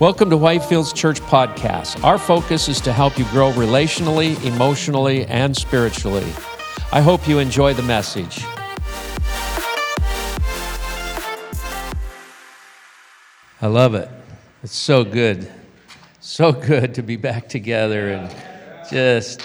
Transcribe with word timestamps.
Welcome 0.00 0.30
to 0.30 0.36
Whitefields 0.36 0.94
Church 0.94 1.20
Podcast. 1.20 2.02
Our 2.02 2.16
focus 2.16 2.70
is 2.70 2.80
to 2.80 2.90
help 2.90 3.18
you 3.18 3.26
grow 3.26 3.52
relationally, 3.52 4.42
emotionally, 4.46 5.26
and 5.26 5.54
spiritually. 5.54 6.24
I 6.90 7.02
hope 7.02 7.28
you 7.28 7.38
enjoy 7.38 7.74
the 7.74 7.82
message. 7.82 8.42
I 13.60 13.66
love 13.66 13.94
it. 13.94 14.08
It's 14.62 14.74
so 14.74 15.04
good. 15.04 15.52
So 16.20 16.50
good 16.50 16.94
to 16.94 17.02
be 17.02 17.16
back 17.16 17.46
together 17.46 18.08
and 18.08 18.34
just, 18.90 19.42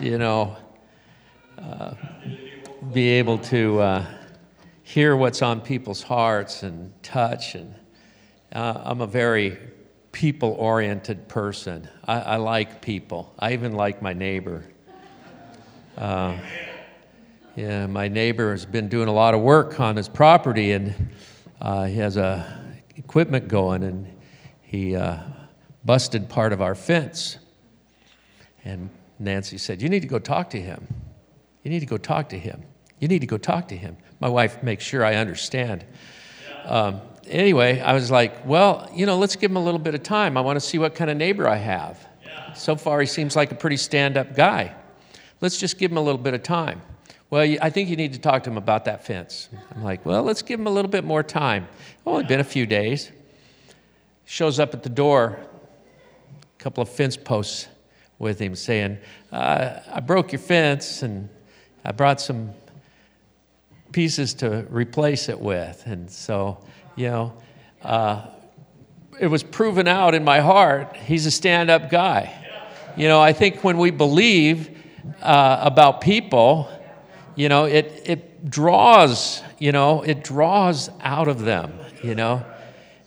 you 0.00 0.16
know, 0.16 0.56
uh, 1.58 1.92
be 2.94 3.10
able 3.10 3.36
to 3.40 3.78
uh, 3.80 4.06
hear 4.84 5.16
what's 5.16 5.42
on 5.42 5.60
people's 5.60 6.02
hearts 6.02 6.62
and 6.62 6.94
touch. 7.02 7.54
And 7.54 7.74
uh, 8.52 8.80
I'm 8.86 9.02
a 9.02 9.06
very 9.06 9.58
people 10.12 10.56
oriented 10.58 11.28
person. 11.28 11.88
I, 12.04 12.20
I, 12.20 12.36
like 12.36 12.80
people. 12.80 13.34
I 13.38 13.52
even 13.52 13.72
like 13.72 14.02
my 14.02 14.12
neighbor. 14.12 14.64
Uh, 15.96 16.38
yeah, 17.56 17.86
my 17.86 18.08
neighbor 18.08 18.52
has 18.52 18.64
been 18.64 18.88
doing 18.88 19.08
a 19.08 19.12
lot 19.12 19.34
of 19.34 19.40
work 19.40 19.80
on 19.80 19.96
his 19.96 20.08
property 20.08 20.72
and 20.72 21.10
uh, 21.60 21.84
he 21.84 21.96
has 21.96 22.16
a 22.16 22.76
equipment 22.96 23.48
going 23.48 23.82
and 23.82 24.06
he 24.62 24.94
uh, 24.94 25.18
busted 25.84 26.28
part 26.28 26.52
of 26.52 26.62
our 26.62 26.74
fence. 26.74 27.38
And 28.64 28.90
Nancy 29.18 29.58
said, 29.58 29.82
You 29.82 29.88
need 29.88 30.02
to 30.02 30.08
go 30.08 30.18
talk 30.18 30.50
to 30.50 30.60
him. 30.60 30.86
You 31.62 31.70
need 31.70 31.80
to 31.80 31.86
go 31.86 31.98
talk 31.98 32.28
to 32.30 32.38
him. 32.38 32.62
You 33.00 33.08
need 33.08 33.20
to 33.20 33.26
go 33.26 33.38
talk 33.38 33.68
to 33.68 33.76
him. 33.76 33.96
My 34.20 34.28
wife 34.28 34.62
makes 34.62 34.84
sure 34.84 35.04
I 35.04 35.14
understand. 35.16 35.84
Um, 36.64 37.00
anyway, 37.30 37.80
I 37.80 37.92
was 37.92 38.10
like, 38.10 38.46
well, 38.46 38.90
you 38.94 39.06
know, 39.06 39.18
let's 39.18 39.36
give 39.36 39.50
him 39.50 39.56
a 39.56 39.62
little 39.62 39.80
bit 39.80 39.94
of 39.94 40.02
time. 40.02 40.36
I 40.36 40.40
want 40.40 40.56
to 40.56 40.60
see 40.60 40.78
what 40.78 40.94
kind 40.94 41.10
of 41.10 41.16
neighbor 41.16 41.48
I 41.48 41.56
have. 41.56 42.06
Yeah. 42.24 42.52
So 42.52 42.76
far, 42.76 43.00
he 43.00 43.06
seems 43.06 43.36
like 43.36 43.52
a 43.52 43.54
pretty 43.54 43.76
stand 43.76 44.16
up 44.16 44.34
guy. 44.34 44.74
Let's 45.40 45.58
just 45.58 45.78
give 45.78 45.90
him 45.90 45.96
a 45.96 46.02
little 46.02 46.20
bit 46.20 46.34
of 46.34 46.42
time. 46.42 46.82
Well, 47.30 47.56
I 47.60 47.70
think 47.70 47.90
you 47.90 47.96
need 47.96 48.14
to 48.14 48.18
talk 48.18 48.44
to 48.44 48.50
him 48.50 48.56
about 48.56 48.86
that 48.86 49.04
fence. 49.04 49.50
I'm 49.74 49.84
like, 49.84 50.04
well, 50.06 50.22
let's 50.22 50.42
give 50.42 50.58
him 50.58 50.66
a 50.66 50.70
little 50.70 50.90
bit 50.90 51.04
more 51.04 51.22
time. 51.22 51.68
Only 52.06 52.24
been 52.24 52.40
a 52.40 52.44
few 52.44 52.64
days. 52.64 53.12
Shows 54.24 54.58
up 54.58 54.72
at 54.72 54.82
the 54.82 54.88
door, 54.88 55.38
a 56.42 56.62
couple 56.62 56.82
of 56.82 56.88
fence 56.88 57.16
posts 57.16 57.68
with 58.18 58.38
him 58.38 58.54
saying, 58.54 58.98
uh, 59.30 59.80
I 59.92 60.00
broke 60.00 60.32
your 60.32 60.40
fence 60.40 61.02
and 61.02 61.28
I 61.84 61.92
brought 61.92 62.20
some 62.20 62.52
pieces 63.92 64.34
to 64.34 64.66
replace 64.70 65.28
it 65.28 65.38
with. 65.38 65.82
And 65.86 66.10
so 66.10 66.64
you 66.98 67.08
know, 67.08 67.32
uh, 67.82 68.26
it 69.20 69.28
was 69.28 69.44
proven 69.44 69.86
out 69.86 70.14
in 70.14 70.24
my 70.24 70.40
heart 70.40 70.96
he's 70.96 71.26
a 71.26 71.30
stand 71.30 71.70
up 71.70 71.90
guy. 71.90 72.34
You 72.96 73.06
know, 73.06 73.20
I 73.20 73.32
think 73.32 73.62
when 73.62 73.78
we 73.78 73.92
believe 73.92 74.76
uh, 75.22 75.60
about 75.62 76.00
people, 76.00 76.68
you 77.36 77.48
know, 77.48 77.66
it, 77.66 78.02
it 78.04 78.50
draws, 78.50 79.42
you 79.58 79.70
know, 79.70 80.02
it 80.02 80.24
draws 80.24 80.90
out 81.00 81.28
of 81.28 81.40
them, 81.42 81.72
you 82.02 82.16
know. 82.16 82.44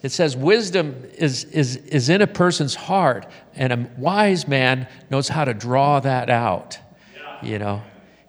It 0.02 0.14
says 0.14 0.38
wisdom 0.38 1.04
is, 1.18 1.44
is, 1.44 1.76
is 1.76 2.08
in 2.08 2.22
a 2.22 2.28
person's 2.28 2.74
heart, 2.74 3.28
and 3.56 3.74
a 3.74 3.90
wise 3.98 4.48
man 4.48 4.88
knows 5.10 5.28
how 5.28 5.44
to 5.44 5.54
draw 5.54 6.00
that 6.00 6.30
out, 6.30 6.80
you 7.44 7.60
know. 7.60 7.84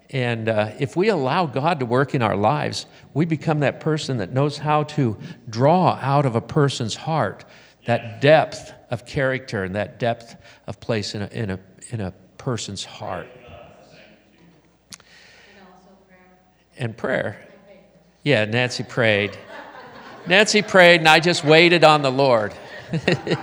And 0.09 0.49
uh, 0.49 0.71
if 0.77 0.97
we 0.97 1.07
allow 1.07 1.45
God 1.45 1.79
to 1.79 1.85
work 1.85 2.13
in 2.13 2.21
our 2.21 2.35
lives, 2.35 2.85
we 3.13 3.25
become 3.25 3.59
that 3.59 3.79
person 3.79 4.17
that 4.17 4.31
knows 4.31 4.57
how 4.57 4.83
to 4.83 5.17
draw 5.49 5.99
out 6.01 6.25
of 6.25 6.35
a 6.35 6.41
person's 6.41 6.95
heart 6.95 7.45
that 7.85 8.21
depth 8.21 8.73
of 8.89 9.05
character 9.05 9.63
and 9.63 9.75
that 9.75 9.99
depth 9.99 10.35
of 10.67 10.79
place 10.79 11.15
in 11.15 11.21
a, 11.21 11.27
in 11.27 11.49
a, 11.49 11.59
in 11.89 12.01
a 12.01 12.11
person's 12.37 12.85
heart. 12.85 13.27
And 16.77 16.95
prayer. 16.95 17.37
Yeah, 18.23 18.45
Nancy 18.45 18.83
prayed. 18.83 19.37
Nancy 20.25 20.61
prayed, 20.61 21.01
and 21.01 21.09
I 21.09 21.19
just 21.19 21.43
waited 21.43 21.83
on 21.83 22.01
the 22.01 22.11
Lord. 22.11 22.53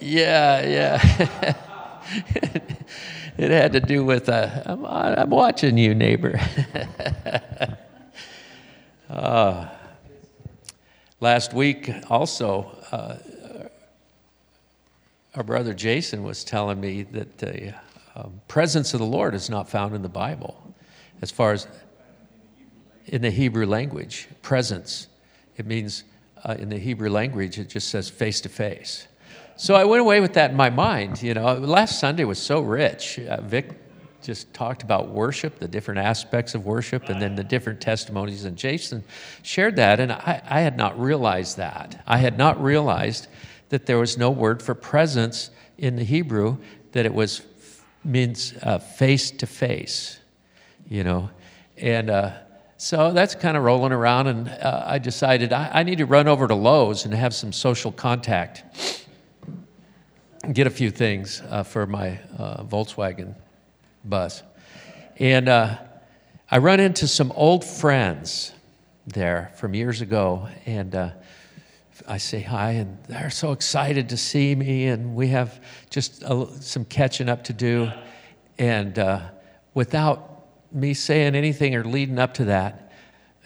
Yeah, 0.00 0.64
yeah. 0.66 1.54
it 3.38 3.52
had 3.52 3.72
to 3.72 3.80
do 3.80 4.04
with, 4.04 4.28
uh, 4.28 4.50
I'm, 4.66 4.84
I'm 4.84 5.30
watching 5.30 5.78
you, 5.78 5.94
neighbor. 5.94 6.40
uh, 9.08 9.68
last 11.20 11.54
week, 11.54 11.90
also, 12.10 12.76
uh, 12.90 13.16
our 15.36 15.44
brother 15.44 15.72
Jason 15.72 16.24
was 16.24 16.42
telling 16.42 16.80
me 16.80 17.04
that 17.04 17.38
the 17.38 17.74
um, 18.16 18.40
presence 18.48 18.92
of 18.92 18.98
the 18.98 19.06
Lord 19.06 19.34
is 19.34 19.48
not 19.48 19.68
found 19.68 19.94
in 19.94 20.02
the 20.02 20.08
Bible, 20.08 20.60
as 21.22 21.30
far 21.30 21.52
as 21.52 21.68
in 23.06 23.22
the 23.22 23.30
Hebrew 23.30 23.66
language. 23.66 24.26
Presence, 24.42 25.06
it 25.56 25.64
means 25.64 26.02
uh, 26.44 26.56
in 26.58 26.70
the 26.70 26.78
Hebrew 26.78 27.08
language, 27.08 27.56
it 27.60 27.68
just 27.68 27.88
says 27.88 28.10
face 28.10 28.40
to 28.40 28.48
face. 28.48 29.06
So 29.60 29.74
I 29.74 29.82
went 29.82 30.00
away 30.00 30.20
with 30.20 30.34
that 30.34 30.52
in 30.52 30.56
my 30.56 30.70
mind. 30.70 31.20
You 31.20 31.34
know, 31.34 31.54
last 31.54 31.98
Sunday 31.98 32.22
was 32.22 32.38
so 32.38 32.60
rich. 32.60 33.18
Uh, 33.18 33.40
Vic 33.40 33.72
just 34.22 34.54
talked 34.54 34.84
about 34.84 35.08
worship, 35.08 35.58
the 35.58 35.66
different 35.66 35.98
aspects 35.98 36.54
of 36.54 36.64
worship, 36.64 37.08
and 37.08 37.20
then 37.20 37.34
the 37.34 37.42
different 37.42 37.80
testimonies. 37.80 38.44
And 38.44 38.56
Jason 38.56 39.02
shared 39.42 39.74
that, 39.74 39.98
and 39.98 40.12
I, 40.12 40.40
I 40.48 40.60
had 40.60 40.76
not 40.76 40.98
realized 41.00 41.56
that. 41.56 42.04
I 42.06 42.18
had 42.18 42.38
not 42.38 42.62
realized 42.62 43.26
that 43.70 43.84
there 43.86 43.98
was 43.98 44.16
no 44.16 44.30
word 44.30 44.62
for 44.62 44.76
presence 44.76 45.50
in 45.76 45.96
the 45.96 46.04
Hebrew, 46.04 46.58
that 46.92 47.04
it 47.04 47.12
was 47.12 47.42
means 48.04 48.54
face 48.96 49.32
to 49.32 49.46
face, 49.48 50.20
you 50.88 51.02
know. 51.02 51.30
And 51.76 52.10
uh, 52.10 52.30
so 52.76 53.12
that's 53.12 53.34
kind 53.34 53.56
of 53.56 53.64
rolling 53.64 53.90
around, 53.90 54.28
and 54.28 54.48
uh, 54.48 54.84
I 54.86 54.98
decided 54.98 55.52
I, 55.52 55.68
I 55.74 55.82
need 55.82 55.98
to 55.98 56.06
run 56.06 56.28
over 56.28 56.46
to 56.46 56.54
Lowe's 56.54 57.04
and 57.04 57.12
have 57.12 57.34
some 57.34 57.52
social 57.52 57.90
contact 57.90 58.62
get 60.52 60.66
a 60.66 60.70
few 60.70 60.90
things 60.90 61.42
uh, 61.50 61.62
for 61.62 61.86
my 61.86 62.18
uh, 62.38 62.62
Volkswagen 62.62 63.34
bus. 64.04 64.42
And 65.18 65.48
uh, 65.48 65.76
I 66.50 66.58
run 66.58 66.80
into 66.80 67.06
some 67.06 67.32
old 67.32 67.64
friends 67.64 68.52
there 69.06 69.52
from 69.56 69.74
years 69.74 70.00
ago, 70.00 70.48
and 70.64 70.94
uh, 70.94 71.10
I 72.06 72.18
say 72.18 72.40
hi, 72.40 72.72
and 72.72 72.98
they're 73.04 73.30
so 73.30 73.52
excited 73.52 74.08
to 74.10 74.16
see 74.16 74.54
me, 74.54 74.86
and 74.86 75.14
we 75.14 75.28
have 75.28 75.62
just 75.90 76.22
a, 76.22 76.46
some 76.60 76.84
catching 76.84 77.28
up 77.28 77.44
to 77.44 77.52
do. 77.52 77.90
And 78.58 78.98
uh, 78.98 79.28
without 79.74 80.46
me 80.72 80.94
saying 80.94 81.34
anything 81.34 81.74
or 81.74 81.84
leading 81.84 82.18
up 82.18 82.34
to 82.34 82.44
that, 82.46 82.92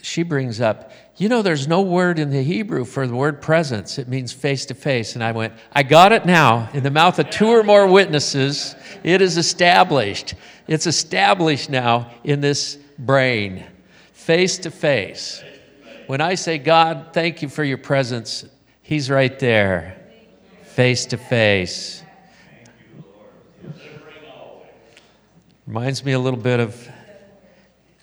she 0.03 0.23
brings 0.23 0.61
up, 0.61 0.93
you 1.17 1.29
know, 1.29 1.43
there's 1.43 1.69
no 1.69 1.83
word 1.83 2.19
in 2.19 2.31
the 2.31 2.43
Hebrew 2.43 2.85
for 2.85 3.07
the 3.07 3.15
word 3.15 3.43
presence. 3.43 3.99
It 3.99 4.09
means 4.09 4.33
face 4.33 4.67
to 4.67 4.75
face. 4.75 5.15
And 5.15 5.23
I 5.23 5.33
went, 5.33 5.53
I 5.73 5.83
got 5.83 6.13
it 6.13 6.25
now. 6.25 6.71
In 6.73 6.83
the 6.83 6.91
mouth 6.91 7.19
of 7.19 7.29
two 7.31 7.49
or 7.49 7.63
more 7.63 7.87
witnesses, 7.87 8.75
it 9.05 9.21
is 9.21 9.37
established. 9.37 10.35
It's 10.67 10.87
established 10.87 11.69
now 11.69 12.11
in 12.25 12.41
this 12.41 12.79
brain, 12.99 13.65
face 14.13 14.59
to 14.59 14.71
face. 14.71 15.43
When 16.07 16.21
I 16.21 16.35
say, 16.35 16.59
God, 16.59 17.09
thank 17.13 17.43
you 17.43 17.49
for 17.49 17.65
your 17.65 17.79
presence, 17.79 18.45
He's 18.83 19.11
right 19.11 19.39
there, 19.39 20.01
face 20.63 21.07
to 21.07 21.17
face. 21.17 22.03
Reminds 25.67 26.05
me 26.05 26.13
a 26.13 26.19
little 26.19 26.41
bit 26.41 26.59
of 26.59 26.89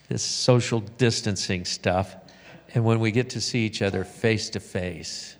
this 0.07 0.23
social 0.23 0.79
distancing 0.79 1.65
stuff, 1.65 2.15
and 2.73 2.83
when 2.83 2.99
we 2.99 3.11
get 3.11 3.31
to 3.31 3.41
see 3.41 3.65
each 3.65 3.81
other 3.81 4.03
face 4.03 4.49
to 4.51 4.59
face. 4.59 5.35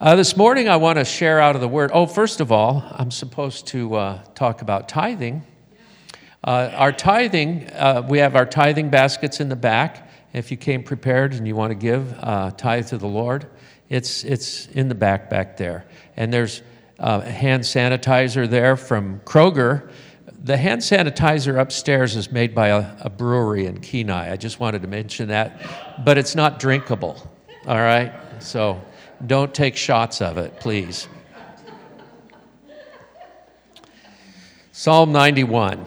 Uh, 0.00 0.16
this 0.16 0.36
morning, 0.36 0.68
I 0.68 0.76
want 0.76 0.98
to 0.98 1.04
share 1.04 1.40
out 1.40 1.54
of 1.54 1.60
the 1.60 1.68
Word. 1.68 1.90
Oh, 1.94 2.06
first 2.06 2.40
of 2.40 2.52
all, 2.52 2.84
I'm 2.92 3.10
supposed 3.10 3.66
to 3.68 3.94
uh, 3.94 4.24
talk 4.34 4.60
about 4.60 4.88
tithing. 4.88 5.42
Uh, 6.42 6.70
our 6.74 6.92
tithing, 6.92 7.70
uh, 7.70 8.06
we 8.06 8.18
have 8.18 8.36
our 8.36 8.44
tithing 8.44 8.90
baskets 8.90 9.40
in 9.40 9.48
the 9.48 9.56
back. 9.56 10.10
If 10.34 10.50
you 10.50 10.56
came 10.56 10.82
prepared 10.82 11.32
and 11.32 11.46
you 11.46 11.54
want 11.54 11.70
to 11.70 11.76
give 11.76 12.12
uh, 12.20 12.50
tithe 12.50 12.88
to 12.88 12.98
the 12.98 13.06
Lord, 13.06 13.46
it's, 13.88 14.24
it's 14.24 14.66
in 14.66 14.88
the 14.88 14.94
back 14.94 15.30
back 15.30 15.56
there. 15.56 15.86
And 16.16 16.32
there's 16.32 16.60
uh, 16.98 17.20
hand 17.20 17.62
sanitizer 17.62 18.48
there 18.48 18.76
from 18.76 19.20
Kroger 19.20 19.90
the 20.44 20.58
hand 20.58 20.82
sanitizer 20.82 21.58
upstairs 21.58 22.16
is 22.16 22.30
made 22.30 22.54
by 22.54 22.68
a, 22.68 22.94
a, 23.00 23.08
brewery 23.08 23.64
in 23.64 23.80
Kenai. 23.80 24.30
I 24.30 24.36
just 24.36 24.60
wanted 24.60 24.82
to 24.82 24.88
mention 24.88 25.28
that, 25.28 25.58
but 26.04 26.18
it's 26.18 26.34
not 26.34 26.58
drinkable, 26.58 27.16
all 27.66 27.78
right? 27.78 28.12
So 28.40 28.80
don't 29.26 29.54
take 29.54 29.74
shots 29.74 30.20
of 30.20 30.36
it, 30.36 30.60
please. 30.60 31.08
Psalm 34.70 35.12
91. 35.12 35.86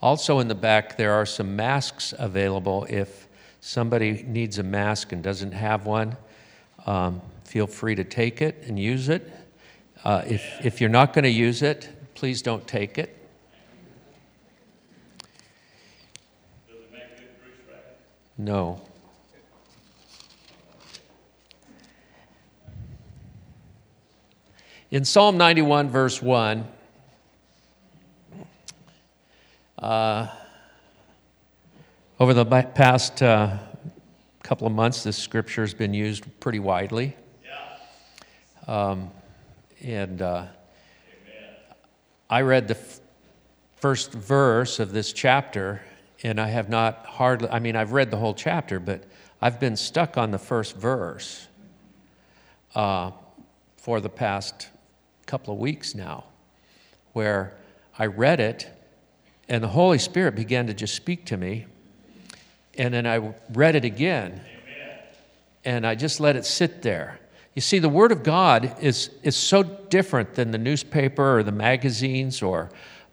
Also, 0.00 0.38
in 0.38 0.46
the 0.46 0.54
back, 0.54 0.96
there 0.96 1.12
are 1.12 1.26
some 1.26 1.56
masks 1.56 2.14
available. 2.16 2.86
If 2.88 3.26
somebody 3.60 4.22
needs 4.22 4.58
a 4.58 4.62
mask 4.62 5.12
and 5.12 5.22
doesn't 5.22 5.52
have 5.52 5.86
one, 5.86 6.16
um, 6.86 7.20
feel 7.44 7.66
free 7.66 7.96
to 7.96 8.04
take 8.04 8.40
it 8.40 8.62
and 8.66 8.78
use 8.78 9.08
it. 9.08 9.28
Uh, 10.04 10.22
if, 10.26 10.64
if 10.64 10.80
you're 10.80 10.88
not 10.88 11.12
going 11.12 11.24
to 11.24 11.30
use 11.30 11.62
it, 11.62 11.88
please 12.14 12.42
don't 12.42 12.66
take 12.66 12.96
it. 12.96 13.14
No. 18.36 18.80
In 24.92 25.04
Psalm 25.04 25.36
91, 25.36 25.90
verse 25.90 26.22
1, 26.22 26.66
uh, 29.88 30.28
over 32.20 32.34
the 32.34 32.44
past 32.44 33.22
uh, 33.22 33.56
couple 34.42 34.66
of 34.66 34.72
months, 34.74 35.02
this 35.02 35.16
scripture 35.16 35.62
has 35.62 35.72
been 35.72 35.94
used 35.94 36.24
pretty 36.40 36.58
widely. 36.58 37.16
Um, 38.66 39.10
and 39.82 40.20
uh, 40.20 40.44
I 42.28 42.42
read 42.42 42.68
the 42.68 42.76
f- 42.76 43.00
first 43.76 44.12
verse 44.12 44.78
of 44.78 44.92
this 44.92 45.14
chapter, 45.14 45.80
and 46.22 46.38
I 46.38 46.48
have 46.48 46.68
not 46.68 47.06
hardly, 47.06 47.48
I 47.48 47.58
mean, 47.58 47.74
I've 47.74 47.92
read 47.92 48.10
the 48.10 48.18
whole 48.18 48.34
chapter, 48.34 48.78
but 48.78 49.04
I've 49.40 49.58
been 49.58 49.74
stuck 49.74 50.18
on 50.18 50.32
the 50.32 50.38
first 50.38 50.76
verse 50.76 51.48
uh, 52.74 53.12
for 53.78 54.02
the 54.02 54.10
past 54.10 54.68
couple 55.24 55.54
of 55.54 55.60
weeks 55.60 55.94
now, 55.94 56.24
where 57.14 57.54
I 57.98 58.04
read 58.04 58.38
it 58.38 58.77
and 59.48 59.62
the 59.64 59.68
Holy 59.68 59.98
Spirit 59.98 60.34
began 60.34 60.66
to 60.66 60.74
just 60.74 60.94
speak 60.94 61.24
to 61.26 61.36
me. 61.36 61.66
And 62.76 62.94
then 62.94 63.06
I 63.06 63.34
read 63.52 63.74
it 63.74 63.84
again 63.84 64.40
and 65.64 65.86
I 65.86 65.94
just 65.94 66.20
let 66.20 66.36
it 66.36 66.44
sit 66.44 66.82
there. 66.82 67.18
You 67.54 67.62
see, 67.62 67.78
the 67.78 67.88
Word 67.88 68.12
of 68.12 68.22
God 68.22 68.76
is, 68.80 69.10
is 69.22 69.36
so 69.36 69.62
different 69.62 70.34
than 70.34 70.52
the 70.52 70.58
newspaper 70.58 71.38
or 71.38 71.42
the 71.42 71.52
magazines 71.52 72.40
or 72.40 72.70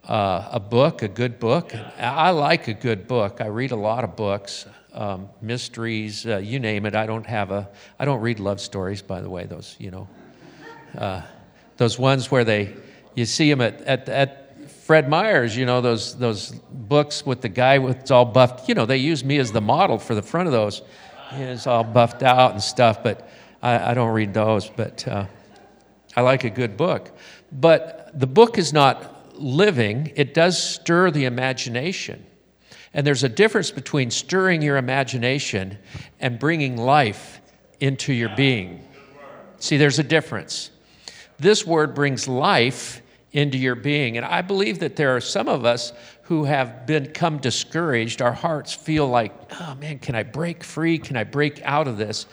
uh, 0.08 0.50
a 0.52 0.60
book, 0.60 1.02
a 1.02 1.08
good 1.08 1.40
book. 1.40 1.74
I 1.98 2.30
like 2.30 2.68
a 2.68 2.74
good 2.74 3.08
book. 3.08 3.42
I 3.42 3.48
read 3.48 3.72
a 3.72 3.76
lot 3.76 4.04
of 4.04 4.16
books, 4.16 4.68
um, 4.94 5.30
mysteries, 5.42 6.28
uh, 6.28 6.38
you 6.38 6.60
name 6.60 6.86
it. 6.86 6.96
I 6.96 7.08
don't 7.08 7.26
have 7.26 7.50
a, 7.50 7.68
I 7.98 8.06
don't 8.06 8.22
read 8.22 8.40
love 8.40 8.62
stories, 8.62 9.02
by 9.02 9.22
the 9.22 9.30
way, 9.30 9.46
those, 9.46 9.76
you 9.80 9.90
know. 9.90 10.08
Uh, 10.96 11.24
those 11.78 11.98
ones 11.98 12.30
where 12.30 12.44
they, 12.44 12.74
you 13.16 13.26
see 13.26 13.50
them 13.50 13.62
at, 13.62 13.82
at, 13.82 14.08
at 14.08 14.45
Fred 14.86 15.10
Meyer's, 15.10 15.58
you 15.58 15.66
know, 15.66 15.82
those, 15.82 16.16
those 16.16 16.52
books 16.52 17.26
with 17.26 17.42
the 17.42 17.50
guy 17.50 17.80
with 17.80 18.12
all 18.12 18.24
buffed, 18.24 18.70
you 18.70 18.76
know, 18.76 18.86
they 18.86 18.98
use 18.98 19.24
me 19.24 19.40
as 19.40 19.52
the 19.52 19.60
model 19.60 19.98
for 19.98 20.14
the 20.14 20.22
front 20.22 20.46
of 20.46 20.52
those. 20.52 20.84
It's 21.32 21.66
all 21.66 21.84
buffed 21.84 22.22
out 22.22 22.52
and 22.52 22.62
stuff, 22.62 23.02
but 23.02 23.28
I, 23.64 23.80
I 23.80 23.94
don't 23.96 24.12
read 24.12 24.32
those, 24.32 24.70
but 24.70 25.08
uh, 25.08 25.26
I 26.16 26.22
like 26.22 26.44
a 26.44 26.52
good 26.52 26.78
book. 26.78 27.18
But 27.52 28.12
the 28.14 28.28
book 28.28 28.60
is 28.60 28.74
not 28.74 29.42
living, 29.42 30.14
it 30.16 30.36
does 30.36 30.62
stir 30.62 31.10
the 31.10 31.26
imagination. 31.26 32.24
And 32.94 33.08
there's 33.08 33.24
a 33.24 33.30
difference 33.30 33.72
between 33.72 34.12
stirring 34.12 34.62
your 34.62 34.78
imagination 34.78 35.80
and 36.20 36.38
bringing 36.38 36.78
life 36.78 37.42
into 37.80 38.14
your 38.14 38.30
being. 38.36 38.88
See, 39.58 39.78
there's 39.78 39.98
a 39.98 40.04
difference. 40.04 40.70
This 41.40 41.66
word 41.66 41.96
brings 41.96 42.28
life 42.28 43.02
into 43.36 43.58
your 43.58 43.76
being. 43.76 44.16
And 44.16 44.26
I 44.26 44.42
believe 44.42 44.80
that 44.80 44.96
there 44.96 45.14
are 45.14 45.20
some 45.20 45.50
of 45.50 45.66
us 45.66 45.92
who 46.24 46.46
have 46.46 46.86
become 46.86 47.38
discouraged. 47.38 48.22
Our 48.22 48.32
hearts 48.32 48.74
feel 48.74 49.08
like, 49.08 49.34
oh 49.60 49.76
man, 49.76 50.00
can 50.00 50.16
I 50.16 50.24
break 50.24 50.64
free? 50.64 50.98
Can 50.98 51.18
I 51.18 51.26
break 51.26 51.62
out 51.64 51.90
of 51.90 51.98
this? 51.98 52.28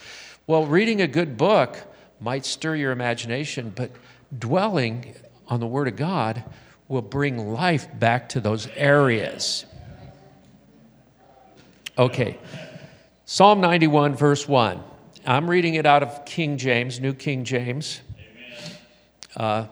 Well, 0.46 0.64
reading 0.64 1.02
a 1.02 1.08
good 1.08 1.37
book 1.37 1.76
might 2.20 2.46
stir 2.46 2.76
your 2.76 2.93
imagination, 2.93 3.72
but 3.75 3.90
dwelling 4.38 5.16
on 5.49 5.58
the 5.58 5.66
Word 5.66 5.88
of 5.88 5.96
God 5.96 6.44
will 6.87 7.02
bring 7.02 7.52
life 7.52 7.88
back 7.98 8.28
to 8.31 8.40
those 8.40 8.69
areas. 8.76 9.66
Okay, 11.98 12.38
Psalm 13.25 13.60
91, 13.60 14.14
verse 14.14 14.46
1. 14.46 14.81
I'm 15.26 15.50
reading 15.50 15.75
it 15.75 15.84
out 15.84 16.05
of 16.05 16.25
King 16.25 16.58
James, 16.58 17.00
New 17.00 17.12
King 17.12 17.43
James. 17.43 18.00
Uh, 19.37 19.66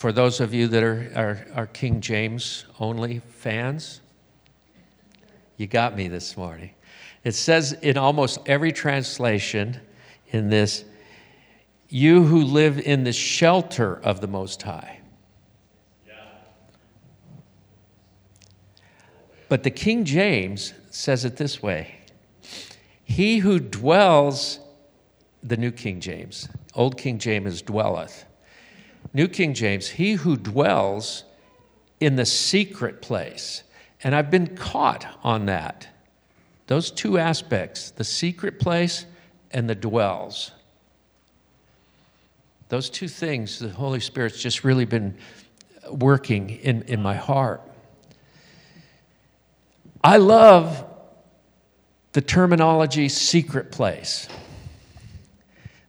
for 0.00 0.12
those 0.12 0.40
of 0.40 0.54
you 0.54 0.66
that 0.66 0.82
are, 0.82 1.12
are, 1.14 1.46
are 1.54 1.66
King 1.66 2.00
James 2.00 2.64
only 2.78 3.18
fans, 3.18 4.00
you 5.58 5.66
got 5.66 5.94
me 5.94 6.08
this 6.08 6.38
morning. 6.38 6.70
It 7.22 7.32
says 7.32 7.74
in 7.74 7.98
almost 7.98 8.38
every 8.46 8.72
translation 8.72 9.78
in 10.28 10.48
this, 10.48 10.86
you 11.90 12.24
who 12.24 12.44
live 12.44 12.78
in 12.78 13.04
the 13.04 13.12
shelter 13.12 14.00
of 14.02 14.22
the 14.22 14.26
Most 14.26 14.62
High. 14.62 15.00
Yeah. 16.08 16.14
But 19.50 19.64
the 19.64 19.70
King 19.70 20.06
James 20.06 20.72
says 20.88 21.26
it 21.26 21.36
this 21.36 21.62
way 21.62 21.96
He 23.04 23.36
who 23.36 23.60
dwells, 23.60 24.60
the 25.42 25.58
New 25.58 25.72
King 25.72 26.00
James, 26.00 26.48
Old 26.74 26.96
King 26.96 27.18
James 27.18 27.60
dwelleth. 27.60 28.24
New 29.12 29.28
King 29.28 29.54
James, 29.54 29.88
he 29.88 30.12
who 30.12 30.36
dwells 30.36 31.24
in 31.98 32.16
the 32.16 32.26
secret 32.26 33.02
place. 33.02 33.62
And 34.02 34.14
I've 34.14 34.30
been 34.30 34.56
caught 34.56 35.06
on 35.22 35.46
that. 35.46 35.88
Those 36.66 36.90
two 36.90 37.18
aspects, 37.18 37.90
the 37.90 38.04
secret 38.04 38.60
place 38.60 39.04
and 39.50 39.68
the 39.68 39.74
dwells. 39.74 40.52
Those 42.68 42.88
two 42.88 43.08
things, 43.08 43.58
the 43.58 43.68
Holy 43.68 43.98
Spirit's 43.98 44.40
just 44.40 44.62
really 44.62 44.84
been 44.84 45.16
working 45.90 46.50
in, 46.50 46.82
in 46.82 47.02
my 47.02 47.14
heart. 47.14 47.62
I 50.02 50.18
love 50.18 50.84
the 52.12 52.20
terminology 52.20 53.08
secret 53.08 53.72
place 53.72 54.28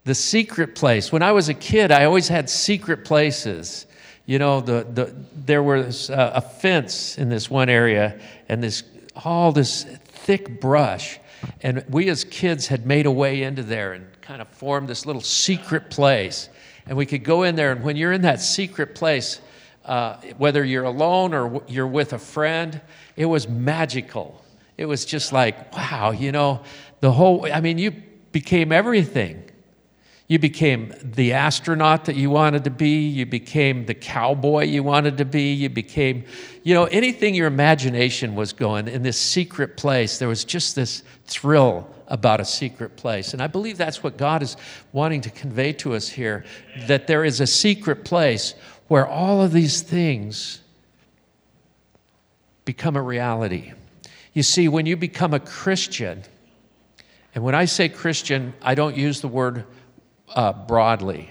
the 0.04 0.16
secret 0.16 0.76
place. 0.76 1.12
When 1.12 1.22
I 1.22 1.32
was 1.32 1.50
a 1.50 1.54
kid, 1.54 1.92
I 1.92 2.06
always 2.06 2.28
had 2.28 2.50
secret 2.50 3.06
places. 3.06 3.86
You 4.26 4.40
know, 4.40 4.62
the, 4.62 4.88
the, 4.92 5.16
there 5.36 5.64
was 5.64 6.10
a, 6.10 6.34
a 6.36 6.42
fence 6.42 7.18
in 7.18 7.30
this 7.30 7.50
one 7.50 7.70
area 7.70 8.20
and 8.50 8.64
this, 8.64 8.84
all 9.24 9.52
this 9.52 9.84
thick 9.84 10.62
brush. 10.62 11.20
And 11.62 11.84
we 11.90 12.10
as 12.10 12.24
kids 12.24 12.68
had 12.68 12.86
made 12.86 13.06
a 13.06 13.12
way 13.12 13.44
into 13.44 13.64
there 13.64 13.94
and 13.94 14.08
kind 14.22 14.42
of 14.42 14.48
formed 14.50 14.88
this 14.88 15.06
little 15.06 15.22
secret 15.22 15.90
place. 15.90 16.50
And 16.86 16.98
we 16.98 17.06
could 17.06 17.24
go 17.24 17.44
in 17.44 17.56
there, 17.56 17.72
and 17.72 17.84
when 17.84 17.96
you're 17.96 18.12
in 18.12 18.22
that 18.24 18.42
secret 18.42 18.96
place, 18.96 19.40
uh, 19.86 20.18
whether 20.38 20.64
you're 20.64 20.84
alone 20.84 21.34
or 21.34 21.64
you're 21.68 21.88
with 21.88 22.14
a 22.14 22.20
friend, 22.20 22.82
it 23.16 23.26
was 23.26 23.48
magical. 23.48 24.44
It 24.78 24.86
was 24.86 25.06
just 25.06 25.32
like, 25.32 25.76
wow, 25.76 26.12
you 26.12 26.32
know, 26.32 26.62
the 27.02 27.12
whole, 27.12 27.48
I 27.52 27.62
mean, 27.62 27.78
you 27.78 27.92
became 28.32 28.72
everything. 28.72 29.44
You 30.32 30.40
became 30.40 30.94
the 31.04 31.34
astronaut 31.34 32.06
that 32.06 32.16
you 32.16 32.30
wanted 32.30 32.64
to 32.64 32.70
be. 32.70 33.06
You 33.10 33.26
became 33.26 33.86
the 33.86 33.94
cowboy 33.94 34.64
you 34.64 34.82
wanted 34.82 35.18
to 35.18 35.26
be. 35.26 35.52
You 35.52 35.68
became, 35.68 36.24
you 36.64 36.74
know, 36.74 36.86
anything 36.86 37.36
your 37.36 37.48
imagination 37.48 38.34
was 38.34 38.54
going 38.54 38.88
in 38.88 39.04
this 39.04 39.18
secret 39.18 39.76
place. 39.76 40.20
There 40.20 40.30
was 40.30 40.46
just 40.46 40.74
this 40.74 41.04
thrill 41.26 41.86
about 42.08 42.40
a 42.40 42.46
secret 42.46 42.96
place. 42.96 43.34
And 43.34 43.44
I 43.44 43.48
believe 43.48 43.78
that's 43.78 44.04
what 44.04 44.16
God 44.16 44.42
is 44.42 44.56
wanting 44.94 45.20
to 45.20 45.30
convey 45.30 45.74
to 45.74 45.96
us 45.96 46.08
here 46.08 46.46
that 46.88 47.08
there 47.08 47.26
is 47.26 47.42
a 47.42 47.48
secret 47.48 48.06
place 48.06 48.54
where 48.88 49.06
all 49.06 49.42
of 49.42 49.52
these 49.52 49.82
things 49.82 50.62
become 52.64 52.96
a 52.96 53.02
reality. 53.02 53.74
You 54.32 54.44
see, 54.44 54.70
when 54.70 54.86
you 54.86 54.96
become 54.96 55.34
a 55.34 55.42
Christian, 55.42 56.24
and 57.36 57.44
when 57.44 57.54
I 57.54 57.66
say 57.66 57.90
Christian, 57.90 58.54
I 58.62 58.76
don't 58.76 58.96
use 58.96 59.20
the 59.20 59.28
word 59.28 59.66
uh, 60.36 60.54
broadly. 60.54 61.30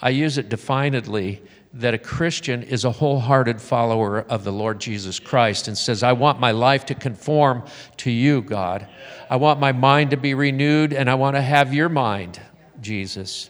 I 0.00 0.10
use 0.10 0.38
it 0.38 0.48
definedly 0.48 1.40
that 1.74 1.94
a 1.94 1.98
Christian 1.98 2.62
is 2.62 2.84
a 2.84 2.90
wholehearted 2.90 3.60
follower 3.60 4.20
of 4.20 4.44
the 4.44 4.52
Lord 4.52 4.78
Jesus 4.78 5.18
Christ 5.18 5.68
and 5.68 5.78
says, 5.78 6.02
I 6.02 6.12
want 6.12 6.38
my 6.38 6.50
life 6.50 6.84
to 6.86 6.94
conform 6.94 7.64
to 7.98 8.10
you, 8.10 8.42
God. 8.42 8.86
I 9.30 9.36
want 9.36 9.58
my 9.58 9.72
mind 9.72 10.10
to 10.10 10.16
be 10.16 10.34
renewed, 10.34 10.92
and 10.92 11.08
I 11.08 11.14
want 11.14 11.36
to 11.36 11.40
have 11.40 11.72
your 11.72 11.88
mind, 11.88 12.40
Jesus. 12.80 13.48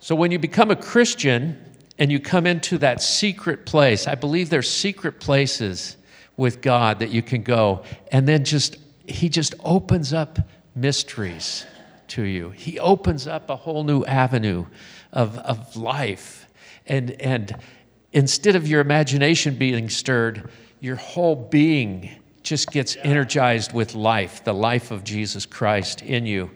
So 0.00 0.14
when 0.14 0.32
you 0.32 0.38
become 0.38 0.70
a 0.70 0.76
Christian 0.76 1.58
and 1.98 2.12
you 2.12 2.20
come 2.20 2.46
into 2.46 2.76
that 2.78 3.00
secret 3.00 3.64
place, 3.64 4.06
I 4.06 4.16
believe 4.16 4.50
there's 4.50 4.70
secret 4.70 5.20
places 5.20 5.96
with 6.36 6.60
God 6.60 6.98
that 6.98 7.10
you 7.10 7.22
can 7.22 7.42
go, 7.42 7.84
and 8.10 8.28
then 8.28 8.44
just, 8.44 8.76
He 9.06 9.28
just 9.30 9.54
opens 9.64 10.12
up 10.12 10.38
mysteries 10.74 11.66
to 12.08 12.22
you. 12.22 12.50
He 12.50 12.78
opens 12.78 13.26
up 13.26 13.50
a 13.50 13.56
whole 13.56 13.84
new 13.84 14.04
avenue 14.04 14.66
of, 15.12 15.38
of 15.38 15.76
life. 15.76 16.46
And, 16.86 17.12
and 17.20 17.56
instead 18.12 18.56
of 18.56 18.66
your 18.66 18.80
imagination 18.80 19.56
being 19.56 19.88
stirred, 19.88 20.50
your 20.80 20.96
whole 20.96 21.36
being 21.36 22.10
just 22.42 22.70
gets 22.70 22.96
energized 23.02 23.72
with 23.72 23.94
life, 23.94 24.44
the 24.44 24.52
life 24.52 24.90
of 24.90 25.04
Jesus 25.04 25.46
Christ 25.46 26.02
in 26.02 26.26
you. 26.26 26.50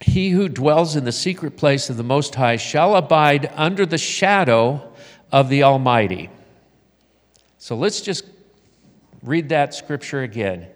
He 0.00 0.30
who 0.30 0.48
dwells 0.48 0.94
in 0.94 1.04
the 1.04 1.12
secret 1.12 1.56
place 1.56 1.88
of 1.88 1.96
the 1.96 2.04
Most 2.04 2.34
High 2.34 2.56
shall 2.56 2.96
abide 2.96 3.50
under 3.54 3.86
the 3.86 3.98
shadow 3.98 4.92
of 5.32 5.48
the 5.48 5.62
Almighty. 5.62 6.28
So 7.58 7.76
let's 7.76 8.02
just 8.02 8.24
read 9.22 9.48
that 9.48 9.74
scripture 9.74 10.22
again. 10.22 10.68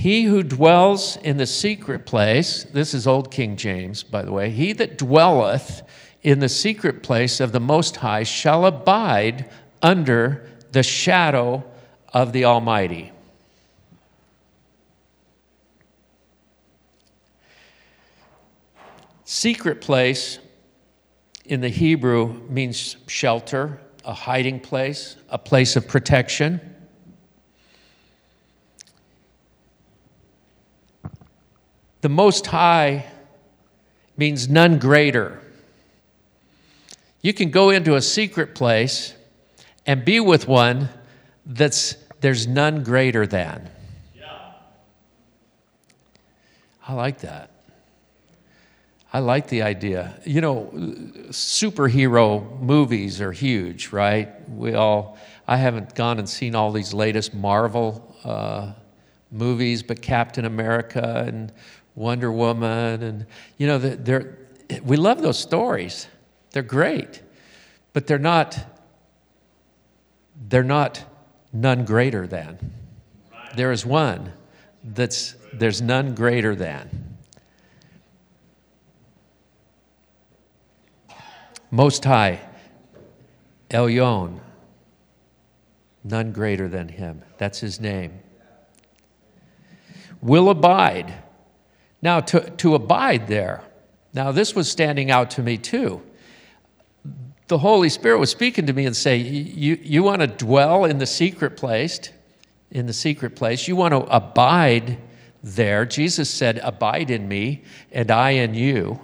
He 0.00 0.22
who 0.22 0.42
dwells 0.42 1.18
in 1.18 1.36
the 1.36 1.44
secret 1.44 2.06
place, 2.06 2.64
this 2.64 2.94
is 2.94 3.06
Old 3.06 3.30
King 3.30 3.58
James, 3.58 4.02
by 4.02 4.22
the 4.22 4.32
way, 4.32 4.48
he 4.48 4.72
that 4.72 4.96
dwelleth 4.96 5.82
in 6.22 6.38
the 6.38 6.48
secret 6.48 7.02
place 7.02 7.38
of 7.38 7.52
the 7.52 7.60
Most 7.60 7.96
High 7.96 8.22
shall 8.22 8.64
abide 8.64 9.50
under 9.82 10.48
the 10.72 10.82
shadow 10.82 11.62
of 12.14 12.32
the 12.32 12.46
Almighty. 12.46 13.12
Secret 19.26 19.82
place 19.82 20.38
in 21.44 21.60
the 21.60 21.68
Hebrew 21.68 22.40
means 22.48 22.96
shelter, 23.06 23.82
a 24.06 24.14
hiding 24.14 24.60
place, 24.60 25.16
a 25.28 25.36
place 25.36 25.76
of 25.76 25.86
protection. 25.86 26.69
The 32.00 32.08
Most 32.08 32.46
High 32.46 33.06
means 34.16 34.48
none 34.48 34.78
greater. 34.78 35.40
You 37.22 37.34
can 37.34 37.50
go 37.50 37.70
into 37.70 37.94
a 37.94 38.02
secret 38.02 38.54
place 38.54 39.14
and 39.86 40.04
be 40.04 40.20
with 40.20 40.48
one 40.48 40.88
that's 41.44 41.96
there's 42.20 42.46
none 42.46 42.82
greater 42.82 43.26
than. 43.26 43.70
Yeah. 44.14 44.52
I 46.86 46.94
like 46.94 47.20
that. 47.20 47.50
I 49.12 49.18
like 49.18 49.48
the 49.48 49.62
idea. 49.62 50.14
You 50.24 50.40
know, 50.40 50.70
superhero 51.30 52.60
movies 52.60 53.20
are 53.20 53.32
huge, 53.32 53.88
right? 53.88 54.48
We 54.48 54.74
all, 54.74 55.18
I 55.48 55.56
haven't 55.56 55.94
gone 55.94 56.18
and 56.18 56.28
seen 56.28 56.54
all 56.54 56.70
these 56.70 56.94
latest 56.94 57.34
Marvel 57.34 58.14
uh, 58.22 58.72
movies, 59.32 59.82
but 59.82 60.00
Captain 60.00 60.44
America 60.44 61.24
and 61.26 61.52
Wonder 61.94 62.30
Woman, 62.30 63.02
and 63.02 63.26
you 63.58 63.66
know, 63.66 63.78
they're, 63.78 64.38
we 64.82 64.96
love 64.96 65.22
those 65.22 65.38
stories. 65.38 66.06
They're 66.52 66.62
great, 66.62 67.22
but 67.92 68.06
they're 68.06 68.18
not. 68.18 68.58
They're 70.48 70.62
not 70.62 71.04
none 71.52 71.84
greater 71.84 72.26
than. 72.26 72.72
There 73.56 73.72
is 73.72 73.84
one 73.84 74.32
that's 74.82 75.34
there's 75.52 75.82
none 75.82 76.14
greater 76.14 76.54
than. 76.54 77.18
Most 81.70 82.04
High, 82.04 82.40
Elyon, 83.70 84.40
none 86.02 86.32
greater 86.32 86.68
than 86.68 86.88
him. 86.88 87.22
That's 87.38 87.60
his 87.60 87.80
name. 87.80 88.20
Will 90.20 90.50
abide 90.50 91.14
now, 92.02 92.20
to, 92.20 92.50
to 92.50 92.74
abide 92.74 93.26
there, 93.26 93.62
now 94.12 94.32
this 94.32 94.54
was 94.54 94.70
standing 94.70 95.10
out 95.10 95.30
to 95.32 95.42
me 95.42 95.58
too. 95.58 96.02
The 97.48 97.58
Holy 97.58 97.88
Spirit 97.88 98.18
was 98.18 98.30
speaking 98.30 98.66
to 98.66 98.72
me 98.72 98.86
and 98.86 98.96
say, 98.96 99.16
you, 99.16 99.78
you 99.82 100.02
want 100.02 100.20
to 100.20 100.26
dwell 100.26 100.84
in 100.84 100.98
the 100.98 101.06
secret 101.06 101.56
place, 101.56 102.10
in 102.70 102.86
the 102.86 102.92
secret 102.92 103.34
place, 103.34 103.66
you 103.66 103.76
want 103.76 103.92
to 103.92 104.00
abide 104.14 104.98
there. 105.42 105.84
Jesus 105.84 106.30
said, 106.30 106.58
Abide 106.58 107.10
in 107.10 107.26
me, 107.28 107.62
and 107.92 108.10
I 108.10 108.30
in 108.30 108.54
you. 108.54 109.00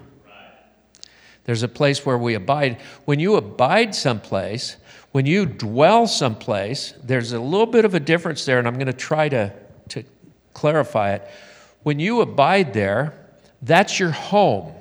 There's 1.44 1.62
a 1.62 1.68
place 1.68 2.04
where 2.04 2.18
we 2.18 2.34
abide. 2.34 2.80
When 3.04 3.20
you 3.20 3.36
abide 3.36 3.94
someplace, 3.94 4.76
when 5.12 5.26
you 5.26 5.46
dwell 5.46 6.06
someplace, 6.06 6.92
there's 7.02 7.32
a 7.32 7.40
little 7.40 7.66
bit 7.66 7.84
of 7.84 7.94
a 7.94 8.00
difference 8.00 8.44
there, 8.44 8.58
and 8.58 8.66
I'm 8.66 8.74
going 8.74 8.86
to 8.86 8.92
try 8.92 9.28
to, 9.28 9.52
to 9.90 10.04
clarify 10.52 11.14
it. 11.14 11.28
When 11.82 12.00
you 12.00 12.20
abide 12.20 12.72
there, 12.72 13.14
that's 13.62 13.98
your 13.98 14.10
home. 14.10 14.72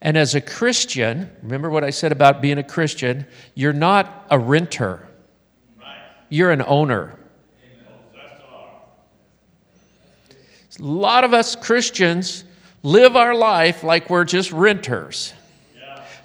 And 0.00 0.16
as 0.16 0.34
a 0.34 0.40
Christian, 0.40 1.30
remember 1.42 1.70
what 1.70 1.84
I 1.84 1.90
said 1.90 2.12
about 2.12 2.42
being 2.42 2.58
a 2.58 2.64
Christian, 2.64 3.26
you're 3.54 3.72
not 3.72 4.26
a 4.30 4.38
renter, 4.38 5.06
you're 6.28 6.50
an 6.50 6.62
owner. 6.66 7.18
A 10.80 10.82
lot 10.82 11.22
of 11.22 11.34
us 11.34 11.54
Christians 11.54 12.44
live 12.82 13.14
our 13.14 13.34
life 13.34 13.84
like 13.84 14.10
we're 14.10 14.24
just 14.24 14.50
renters. 14.50 15.32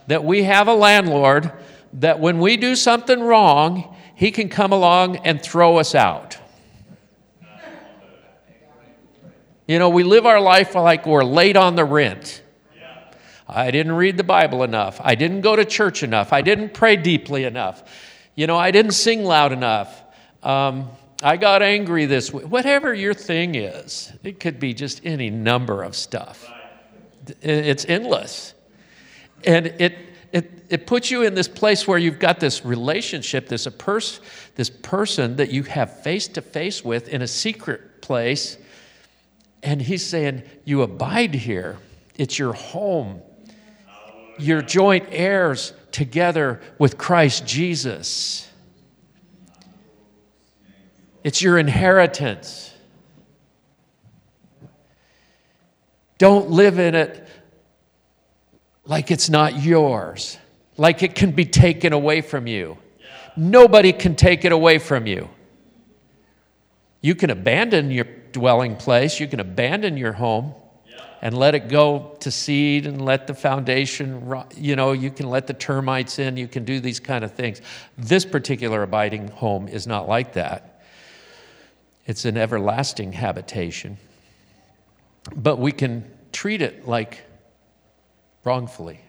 That 0.08 0.24
we 0.24 0.44
have 0.44 0.68
a 0.68 0.74
landlord 0.74 1.52
that 1.94 2.20
when 2.20 2.40
we 2.40 2.58
do 2.58 2.76
something 2.76 3.22
wrong, 3.22 3.96
he 4.16 4.32
can 4.32 4.50
come 4.50 4.72
along 4.72 5.18
and 5.18 5.42
throw 5.42 5.78
us 5.78 5.94
out. 5.94 6.38
You 9.68 9.80
know, 9.80 9.90
we 9.90 10.04
live 10.04 10.26
our 10.26 10.40
life 10.40 10.76
like 10.76 11.06
we're 11.06 11.26
late 11.26 11.58
on 11.58 11.76
the 11.76 11.84
rent. 11.84 12.42
I 13.50 13.70
didn't 13.72 13.94
read 13.94 14.16
the 14.16 14.24
Bible 14.24 14.64
enough. 14.64 15.00
I 15.04 15.16
didn't 15.16 15.42
go 15.42 15.56
to 15.56 15.66
church 15.66 16.04
enough. 16.04 16.32
I 16.32 16.42
didn't 16.42 16.74
pray 16.74 16.96
deeply 16.96 17.44
enough. 17.44 17.84
You 18.36 18.48
know, 18.48 18.58
I 18.58 18.72
didn't 18.72 18.92
sing 18.92 19.26
loud 19.26 19.52
enough. 19.52 20.04
Um, 20.42 20.90
I 21.22 21.36
got 21.36 21.62
angry 21.62 22.06
this 22.06 22.32
week. 22.32 22.46
Whatever 22.46 22.94
your 22.94 23.14
thing 23.14 23.56
is, 23.56 24.12
it 24.24 24.40
could 24.40 24.60
be 24.60 24.74
just 24.74 25.06
any 25.06 25.30
number 25.30 25.84
of 25.84 25.96
stuff. 25.96 26.50
It's 27.42 27.86
endless. 27.86 28.54
And 29.44 29.68
it, 29.68 29.98
it, 30.32 30.66
it 30.70 30.88
puts 30.88 31.12
you 31.12 31.24
in 31.24 31.34
this 31.34 31.48
place 31.48 31.88
where 31.88 31.98
you've 31.98 32.20
got 32.20 32.40
this 32.40 32.64
relationship, 32.64 33.50
this, 33.50 33.66
a 33.66 33.72
pers- 33.72 34.22
this 34.56 34.70
person 34.70 35.38
that 35.38 35.52
you 35.52 35.64
have 35.64 36.02
face 36.04 36.28
to 36.30 36.42
face 36.42 36.86
with 36.86 37.10
in 37.10 37.22
a 37.22 37.28
secret 37.28 38.02
place 38.02 38.58
and 39.64 39.82
he's 39.82 40.06
saying, 40.06 40.44
You 40.66 40.82
abide 40.82 41.34
here, 41.34 41.78
it's 42.16 42.38
your 42.38 42.54
home. 42.54 43.22
You're 44.40 44.62
joint 44.62 45.08
heirs 45.10 45.74
together 45.92 46.62
with 46.78 46.98
Christ 46.98 47.46
Jesus. 47.46 48.48
It's 51.24 51.42
your 51.42 51.58
inheritance. 51.58 52.74
Don't 56.18 56.50
live 56.50 56.80
in 56.80 56.96
it 56.96 57.28
like 58.86 59.12
it's 59.12 59.30
not 59.30 59.62
yours, 59.62 60.38
like 60.78 61.04
it 61.04 61.16
can 61.16 61.32
be 61.32 61.46
taken 61.46 61.94
away 61.94 62.22
from 62.22 62.48
you. 62.48 62.78
Nobody 63.36 63.94
can 63.94 64.16
take 64.16 64.46
it 64.46 64.52
away 64.52 64.80
from 64.80 65.06
you. 65.06 65.30
You 67.02 67.14
can 67.14 67.30
abandon 67.30 67.92
your 67.92 68.06
dwelling 68.32 68.76
place. 68.76 69.20
You 69.20 69.28
can 69.28 69.40
abandon 69.40 69.98
your 69.98 70.14
home 70.14 70.54
and 71.22 71.38
let 71.38 71.56
it 71.56 71.68
go 71.68 72.16
to 72.20 72.30
seed 72.30 72.86
and 72.86 73.04
let 73.04 73.28
the 73.28 73.34
foundation, 73.34 74.44
you 74.56 74.76
know, 74.76 74.92
you 74.92 75.10
can 75.10 75.30
let 75.30 75.48
the 75.48 75.54
termites 75.54 76.20
in, 76.20 76.38
you 76.38 76.48
can 76.48 76.64
do 76.64 76.80
these 76.80 77.00
kind 77.00 77.24
of 77.24 77.34
things. 77.34 77.62
This 77.98 78.24
particular 78.26 78.84
abiding 78.84 79.30
home 79.30 79.68
is 79.68 79.88
not 79.88 80.08
like 80.08 80.34
that. 80.34 80.82
It's 82.06 82.26
an 82.26 82.38
everlasting 82.38 83.14
habitation. 83.14 83.98
But 85.36 85.58
we 85.58 85.72
can 85.72 86.10
treat 86.32 86.62
it 86.62 86.88
like 86.88 87.24
wrongfully. 88.44 89.02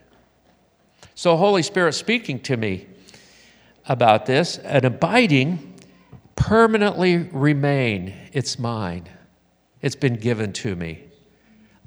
So, 1.15 1.37
Holy 1.37 1.63
Spirit 1.63 1.93
speaking 1.93 2.39
to 2.41 2.57
me 2.57 2.87
about 3.87 4.25
this, 4.25 4.57
an 4.57 4.85
abiding 4.85 5.68
permanently 6.39 7.17
remain. 7.17 8.13
It's 8.33 8.57
mine. 8.57 9.07
It's 9.81 9.95
been 9.95 10.15
given 10.15 10.53
to 10.53 10.75
me. 10.75 11.03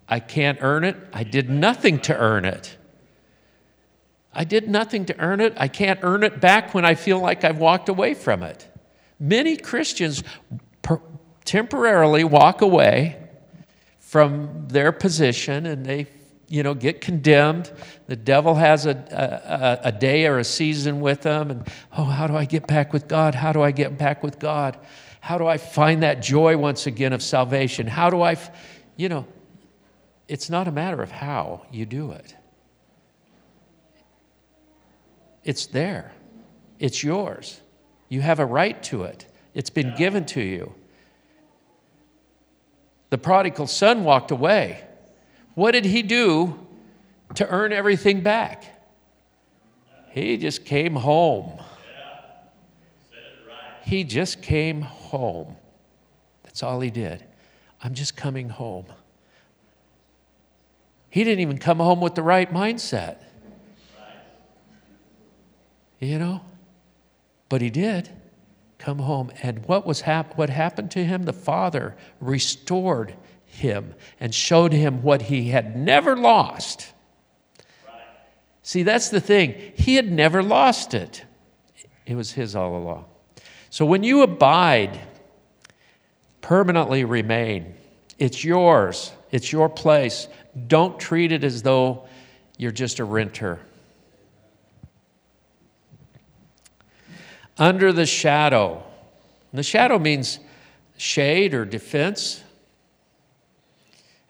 I 0.08 0.20
can't 0.20 0.58
earn 0.60 0.84
it. 0.84 0.96
I 1.12 1.24
did 1.24 1.48
nothing 1.48 1.98
to 2.00 2.16
earn 2.16 2.44
it. 2.44 2.76
I 4.32 4.44
did 4.44 4.68
nothing 4.68 5.06
to 5.06 5.18
earn 5.18 5.40
it. 5.40 5.54
I 5.56 5.68
can't 5.68 5.98
earn 6.02 6.22
it 6.22 6.40
back 6.40 6.74
when 6.74 6.84
I 6.84 6.94
feel 6.94 7.18
like 7.18 7.44
I've 7.44 7.58
walked 7.58 7.88
away 7.88 8.14
from 8.14 8.42
it. 8.42 8.68
Many 9.18 9.56
Christians 9.56 10.22
per- 10.82 11.00
temporarily 11.44 12.22
walk 12.22 12.60
away 12.60 13.18
from 13.98 14.68
their 14.68 14.92
position 14.92 15.64
and 15.64 15.84
they 15.84 16.06
you 16.52 16.62
know 16.62 16.74
get 16.74 17.00
condemned 17.00 17.72
the 18.06 18.16
devil 18.16 18.54
has 18.54 18.86
a, 18.86 19.80
a, 19.82 19.88
a, 19.88 19.92
day 19.92 20.26
or 20.26 20.38
a 20.38 20.44
season 20.44 21.00
with 21.00 21.22
them 21.22 21.50
and 21.50 21.68
oh 21.96 22.04
how 22.04 22.26
do 22.26 22.36
i 22.36 22.44
get 22.44 22.66
back 22.66 22.92
with 22.92 23.08
god 23.08 23.34
how 23.34 23.52
do 23.52 23.62
i 23.62 23.70
get 23.70 23.96
back 23.96 24.22
with 24.22 24.38
god 24.38 24.78
how 25.22 25.38
do 25.38 25.46
I 25.46 25.56
find 25.56 26.02
that 26.02 26.20
joy 26.20 26.56
once 26.56 26.88
again 26.88 27.12
of 27.12 27.22
salvation? 27.22 27.86
How 27.86 28.10
do 28.10 28.22
I, 28.22 28.36
you 28.96 29.08
know, 29.08 29.24
it's 30.26 30.50
not 30.50 30.66
a 30.66 30.72
matter 30.72 31.00
of 31.00 31.12
how 31.12 31.64
you 31.70 31.86
do 31.86 32.10
it. 32.10 32.34
It's 35.44 35.66
there, 35.66 36.12
it's 36.80 37.04
yours. 37.04 37.60
You 38.08 38.20
have 38.20 38.40
a 38.40 38.44
right 38.44 38.82
to 38.84 39.04
it, 39.04 39.26
it's 39.54 39.70
been 39.70 39.94
given 39.96 40.24
to 40.26 40.40
you. 40.40 40.74
The 43.10 43.18
prodigal 43.18 43.68
son 43.68 44.02
walked 44.02 44.32
away. 44.32 44.82
What 45.54 45.72
did 45.72 45.84
he 45.84 46.02
do 46.02 46.58
to 47.34 47.48
earn 47.48 47.72
everything 47.72 48.22
back? 48.22 48.64
He 50.10 50.36
just 50.36 50.64
came 50.64 50.94
home. 50.94 51.60
He 53.84 54.04
just 54.04 54.42
came 54.42 54.82
home. 54.82 55.56
That's 56.44 56.62
all 56.62 56.80
he 56.80 56.90
did. 56.90 57.24
I'm 57.82 57.94
just 57.94 58.16
coming 58.16 58.48
home. 58.48 58.86
He 61.10 61.24
didn't 61.24 61.40
even 61.40 61.58
come 61.58 61.78
home 61.78 62.00
with 62.00 62.14
the 62.14 62.22
right 62.22 62.52
mindset. 62.52 63.18
You 65.98 66.18
know? 66.18 66.40
But 67.48 67.60
he 67.60 67.70
did 67.70 68.10
come 68.78 68.98
home. 68.98 69.30
And 69.42 69.64
what, 69.66 69.86
was 69.86 70.02
hap- 70.02 70.36
what 70.36 70.50
happened 70.50 70.90
to 70.92 71.04
him? 71.04 71.24
The 71.24 71.32
Father 71.32 71.96
restored 72.20 73.14
him 73.52 73.94
and 74.18 74.34
showed 74.34 74.72
him 74.72 75.02
what 75.02 75.22
he 75.22 75.50
had 75.50 75.76
never 75.76 76.16
lost. 76.16 76.92
See, 78.62 78.82
that's 78.82 79.10
the 79.10 79.20
thing. 79.20 79.72
He 79.76 79.96
had 79.96 80.10
never 80.10 80.42
lost 80.42 80.94
it, 80.94 81.24
it 82.06 82.14
was 82.14 82.32
his 82.32 82.56
all 82.56 82.76
along. 82.76 83.04
So 83.70 83.84
when 83.84 84.02
you 84.02 84.22
abide, 84.22 84.98
permanently 86.40 87.04
remain, 87.04 87.74
it's 88.18 88.44
yours, 88.44 89.12
it's 89.30 89.52
your 89.52 89.68
place. 89.68 90.28
Don't 90.66 90.98
treat 90.98 91.32
it 91.32 91.44
as 91.44 91.62
though 91.62 92.06
you're 92.56 92.70
just 92.70 92.98
a 93.00 93.04
renter. 93.04 93.60
Under 97.58 97.92
the 97.92 98.06
shadow. 98.06 98.82
The 99.52 99.62
shadow 99.62 99.98
means 99.98 100.38
shade 100.96 101.54
or 101.54 101.64
defense. 101.64 102.42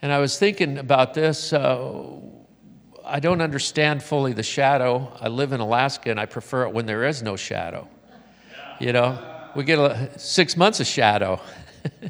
And 0.02 0.10
I 0.10 0.18
was 0.18 0.36
thinking 0.36 0.78
about 0.78 1.14
this. 1.14 1.52
Uh, 1.52 2.18
I 3.04 3.20
don't 3.20 3.40
understand 3.40 4.02
fully 4.02 4.32
the 4.32 4.42
shadow. 4.42 5.16
I 5.20 5.28
live 5.28 5.52
in 5.52 5.60
Alaska 5.60 6.10
and 6.10 6.18
I 6.18 6.26
prefer 6.26 6.64
it 6.64 6.72
when 6.72 6.86
there 6.86 7.04
is 7.04 7.22
no 7.22 7.36
shadow. 7.36 7.88
You 8.80 8.92
know, 8.92 9.16
we 9.54 9.62
get 9.62 9.78
a, 9.78 10.18
six 10.18 10.56
months 10.56 10.80
of 10.80 10.88
shadow. 10.88 11.40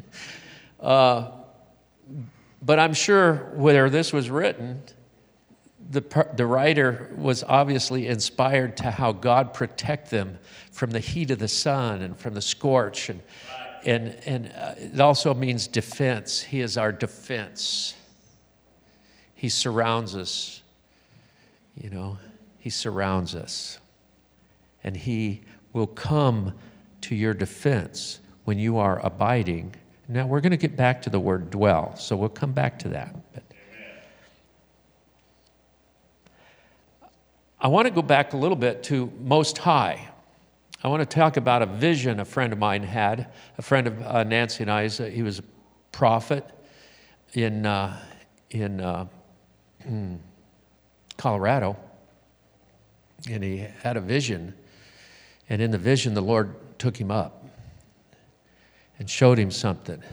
uh, 0.79 1.29
but 2.63 2.79
I'm 2.79 2.95
sure 2.95 3.51
where 3.53 3.91
this 3.91 4.11
was 4.11 4.27
written, 4.27 4.81
the, 5.91 6.27
the 6.35 6.47
writer 6.47 7.11
was 7.15 7.43
obviously 7.43 8.07
inspired 8.07 8.77
to 8.77 8.89
how 8.89 9.11
God 9.11 9.53
protect 9.53 10.09
them 10.09 10.39
from 10.71 10.89
the 10.89 10.99
heat 10.99 11.29
of 11.29 11.37
the 11.37 11.47
sun 11.47 12.01
and 12.01 12.17
from 12.17 12.33
the 12.33 12.41
scorch. 12.41 13.09
And, 13.09 13.21
and, 13.85 14.15
and 14.25 14.51
uh, 14.57 14.75
it 14.77 14.99
also 14.99 15.33
means 15.33 15.67
defense. 15.67 16.41
He 16.41 16.61
is 16.61 16.77
our 16.77 16.91
defense. 16.91 17.95
He 19.35 19.49
surrounds 19.49 20.15
us. 20.15 20.61
You 21.75 21.89
know, 21.89 22.17
He 22.59 22.69
surrounds 22.69 23.35
us. 23.35 23.79
And 24.83 24.95
He 24.95 25.41
will 25.73 25.87
come 25.87 26.53
to 27.01 27.15
your 27.15 27.33
defense 27.33 28.19
when 28.45 28.57
you 28.59 28.77
are 28.77 28.99
abiding. 29.05 29.75
Now, 30.07 30.27
we're 30.27 30.41
going 30.41 30.51
to 30.51 30.57
get 30.57 30.75
back 30.75 31.01
to 31.03 31.09
the 31.09 31.19
word 31.19 31.49
dwell, 31.49 31.95
so 31.95 32.15
we'll 32.15 32.29
come 32.29 32.51
back 32.51 32.79
to 32.79 32.89
that. 32.89 33.15
But 33.33 33.43
I 37.59 37.67
want 37.67 37.87
to 37.87 37.93
go 37.93 38.01
back 38.01 38.33
a 38.33 38.37
little 38.37 38.57
bit 38.57 38.83
to 38.83 39.11
Most 39.21 39.57
High. 39.57 40.09
I 40.83 40.89
want 40.89 40.99
to 40.99 41.15
talk 41.15 41.37
about 41.37 41.61
a 41.61 41.65
vision 41.65 42.19
a 42.19 42.25
friend 42.25 42.51
of 42.51 42.59
mine 42.59 42.83
had, 42.83 43.31
a 43.57 43.61
friend 43.61 43.87
of 43.87 44.01
uh, 44.01 44.23
Nancy 44.25 44.63
and 44.63 44.71
I's. 44.71 44.99
Uh, 44.99 45.05
he 45.05 45.23
was 45.23 45.39
a 45.39 45.43
prophet 45.93 46.45
in, 47.33 47.65
uh, 47.65 47.97
in 48.49 48.81
uh, 48.81 49.07
hmm, 49.81 50.15
Colorado, 51.15 51.77
and 53.29 53.41
he 53.41 53.65
had 53.81 53.95
a 53.95 54.01
vision. 54.01 54.53
And 55.49 55.61
in 55.61 55.71
the 55.71 55.77
vision, 55.77 56.15
the 56.15 56.21
Lord 56.21 56.53
took 56.77 56.97
him 56.97 57.11
up 57.11 57.45
and 58.99 59.09
showed 59.09 59.39
him 59.39 59.51
something. 59.51 60.03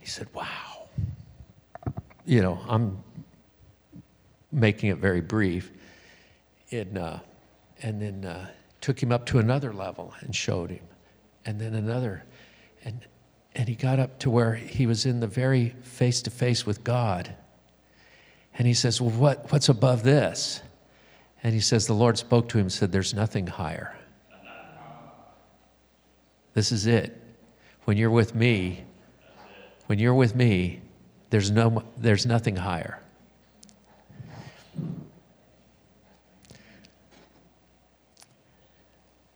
He 0.00 0.06
said, 0.06 0.26
Wow. 0.34 0.88
You 2.26 2.42
know, 2.42 2.58
I'm 2.68 3.02
making 4.50 4.90
it 4.90 4.98
very 4.98 5.20
brief. 5.20 5.70
And, 6.72 6.98
uh, 6.98 7.20
and 7.80 8.02
then 8.02 8.24
uh, 8.24 8.48
took 8.88 9.02
him 9.02 9.12
up 9.12 9.26
to 9.26 9.38
another 9.38 9.70
level 9.70 10.14
and 10.20 10.34
showed 10.34 10.70
him, 10.70 10.88
and 11.44 11.60
then 11.60 11.74
another. 11.74 12.24
And, 12.86 13.04
and 13.54 13.68
he 13.68 13.74
got 13.74 13.98
up 13.98 14.18
to 14.20 14.30
where 14.30 14.54
he 14.54 14.86
was 14.86 15.04
in 15.04 15.20
the 15.20 15.26
very 15.26 15.76
face 15.82 16.22
to 16.22 16.30
face 16.30 16.64
with 16.64 16.84
God. 16.84 17.34
And 18.54 18.66
he 18.66 18.72
says, 18.72 18.98
Well, 18.98 19.10
what, 19.10 19.52
what's 19.52 19.68
above 19.68 20.04
this? 20.04 20.62
And 21.42 21.52
he 21.52 21.60
says, 21.60 21.86
The 21.86 21.92
Lord 21.92 22.16
spoke 22.16 22.48
to 22.48 22.56
him 22.56 22.62
and 22.62 22.72
said, 22.72 22.90
There's 22.90 23.12
nothing 23.12 23.46
higher. 23.46 23.94
This 26.54 26.72
is 26.72 26.86
it. 26.86 27.14
When 27.84 27.98
you're 27.98 28.10
with 28.10 28.34
me, 28.34 28.86
when 29.84 29.98
you're 29.98 30.14
with 30.14 30.34
me, 30.34 30.80
there's, 31.28 31.50
no, 31.50 31.84
there's 31.98 32.24
nothing 32.24 32.56
higher. 32.56 33.02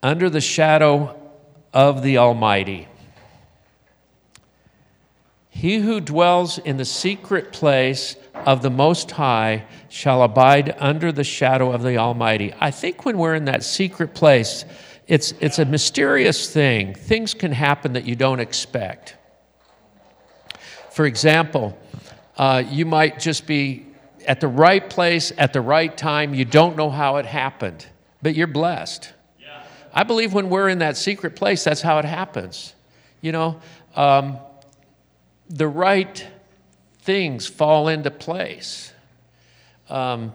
Under 0.03 0.29
the 0.29 0.41
shadow 0.41 1.17
of 1.73 2.03
the 2.03 2.19
Almighty. 2.19 2.89
He 5.49 5.79
who 5.79 6.01
dwells 6.01 6.59
in 6.59 6.77
the 6.77 6.85
secret 6.85 7.53
place 7.53 8.17
of 8.35 8.63
the 8.63 8.71
Most 8.71 9.11
High 9.11 9.65
shall 9.89 10.23
abide 10.23 10.75
under 10.79 11.13
the 11.13 11.25
shadow 11.25 11.73
of 11.73 11.83
the 11.83 11.99
Almighty. 11.99 12.55
I 12.59 12.71
think 12.71 13.05
when 13.05 13.19
we're 13.19 13.35
in 13.35 13.45
that 13.45 13.63
secret 13.63 14.15
place, 14.15 14.65
it's, 15.07 15.33
it's 15.41 15.59
a 15.59 15.65
mysterious 15.65 16.51
thing. 16.51 16.95
Things 16.95 17.35
can 17.35 17.53
happen 17.53 17.93
that 17.93 18.05
you 18.05 18.17
don't 18.17 18.41
expect. 18.41 19.17
For 20.91 21.07
example, 21.07 21.79
uh, 22.37 22.63
you 22.69 22.87
might 22.87 23.21
just 23.21 23.47
be 23.47 23.87
at 24.27 24.41
the 24.41 24.49
right 24.49 24.89
place 24.89 25.33
at 25.37 25.53
the 25.53 25.61
right 25.61 25.95
time. 25.97 26.35
You 26.35 26.45
don't 26.45 26.77
know 26.77 26.91
how 26.91 27.17
it 27.17 27.27
happened, 27.27 27.87
but 28.23 28.35
you're 28.35 28.47
blessed. 28.47 29.13
I 29.93 30.05
believe 30.05 30.33
when 30.33 30.49
we're 30.49 30.69
in 30.69 30.79
that 30.79 30.97
secret 30.97 31.37
place, 31.37 31.65
that's 31.65 31.83
how 31.83 31.99
it 31.99 32.05
happens. 32.05 32.75
You 33.21 33.33
know, 33.33 33.61
um, 33.95 34.39
the 35.49 35.69
right 35.69 36.27
things 37.01 37.47
fall 37.47 37.89
into 37.89 38.11
place. 38.11 38.93
Um, 39.89 40.33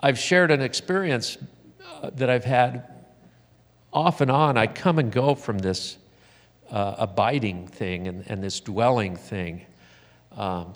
I've 0.00 0.18
shared 0.18 0.50
an 0.50 0.60
experience 0.60 1.38
uh, 2.02 2.10
that 2.14 2.28
I've 2.28 2.44
had 2.44 2.84
off 3.92 4.20
and 4.20 4.30
on. 4.30 4.56
I 4.56 4.66
come 4.66 4.98
and 4.98 5.12
go 5.12 5.34
from 5.34 5.58
this 5.58 5.96
uh, 6.70 6.96
abiding 6.98 7.68
thing 7.68 8.08
and, 8.08 8.24
and, 8.28 8.42
this 8.42 8.58
dwelling 8.58 9.14
thing. 9.14 9.64
Um, 10.36 10.74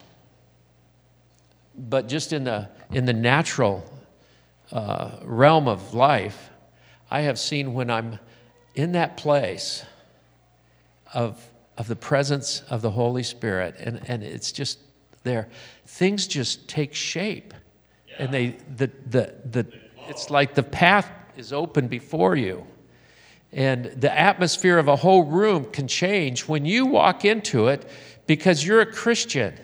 but 1.77 2.07
just 2.07 2.33
in 2.33 2.45
the, 2.45 2.69
in 2.93 3.07
the 3.07 3.13
natural 3.13 3.85
uh, 4.71 5.17
realm 5.23 5.67
of 5.67 5.93
life, 5.93 6.50
I 7.11 7.23
have 7.23 7.39
seen 7.39 7.75
when 7.75 7.91
I'm 7.91 8.19
in 8.75 8.93
that 8.93 9.17
place 9.17 9.85
of, 11.13 11.45
of 11.77 11.89
the 11.89 11.97
presence 11.97 12.63
of 12.71 12.83
the 12.83 12.91
Holy 12.91 13.23
Spirit, 13.23 13.77
and, 13.79 14.01
and 14.09 14.23
it's 14.23 14.53
just 14.53 14.79
there, 15.23 15.49
things 15.87 16.27
just 16.27 16.69
take 16.69 16.95
shape. 16.95 17.53
Yeah. 18.09 18.15
And 18.19 18.33
they, 18.33 18.57
the, 18.77 18.91
the, 19.07 19.35
the, 19.51 19.67
it's 20.09 20.31
like 20.31 20.55
the 20.55 20.63
path 20.63 21.11
is 21.37 21.53
open 21.53 21.89
before 21.89 22.37
you. 22.37 22.67
And 23.53 23.87
the 23.87 24.17
atmosphere 24.17 24.79
of 24.79 24.87
a 24.87 24.97
whole 24.97 25.25
room 25.25 25.65
can 25.73 25.89
change 25.89 26.43
when 26.47 26.65
you 26.65 26.87
walk 26.87 27.25
into 27.25 27.67
it 27.67 27.89
because 28.27 28.65
you're 28.65 28.81
a 28.81 28.87
Christian. 28.87 29.55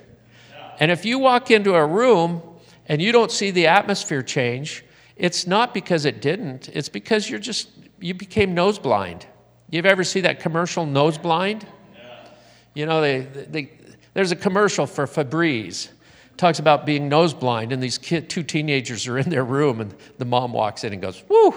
And 0.81 0.91
if 0.91 1.05
you 1.05 1.21
walk 1.21 1.53
into 1.53 1.75
a 1.75 1.87
room 1.87 2.43
and 2.87 3.01
you 3.01 3.13
don't 3.13 3.31
see 3.31 3.53
the 3.53 3.69
atmosphere 3.69 4.23
change, 4.23 4.85
it's 5.17 5.47
not 5.47 5.73
because 5.73 6.05
it 6.05 6.21
didn't, 6.21 6.69
it's 6.69 6.89
because 6.89 7.29
you're 7.29 7.41
just, 7.41 7.71
you 7.99 8.15
became 8.15 8.55
nose 8.55 8.79
blind. 8.79 9.27
You've 9.71 9.87
ever 9.87 10.05
see 10.05 10.21
that 10.23 10.41
commercial, 10.41 10.87
nose 10.87 11.19
blind? 11.19 11.67
Yeah. 11.95 12.29
You 12.75 12.87
know, 12.87 13.01
they, 13.01 13.21
they, 13.21 13.71
there's 14.13 14.33
a 14.33 14.37
commercial 14.37 14.87
for 14.87 15.07
Febreze. 15.07 15.89
Talks 16.37 16.59
about 16.59 16.85
being 16.85 17.09
nose 17.09 17.33
blind, 17.33 17.73
and 17.73 17.83
these 17.83 17.97
kid, 17.97 18.29
two 18.29 18.43
teenagers 18.43 19.07
are 19.07 19.17
in 19.19 19.31
their 19.31 19.45
room, 19.45 19.81
and 19.81 19.95
the 20.19 20.27
mom 20.27 20.53
walks 20.53 20.85
in 20.85 20.93
and 20.93 21.01
goes, 21.01 21.25
Woo! 21.29 21.55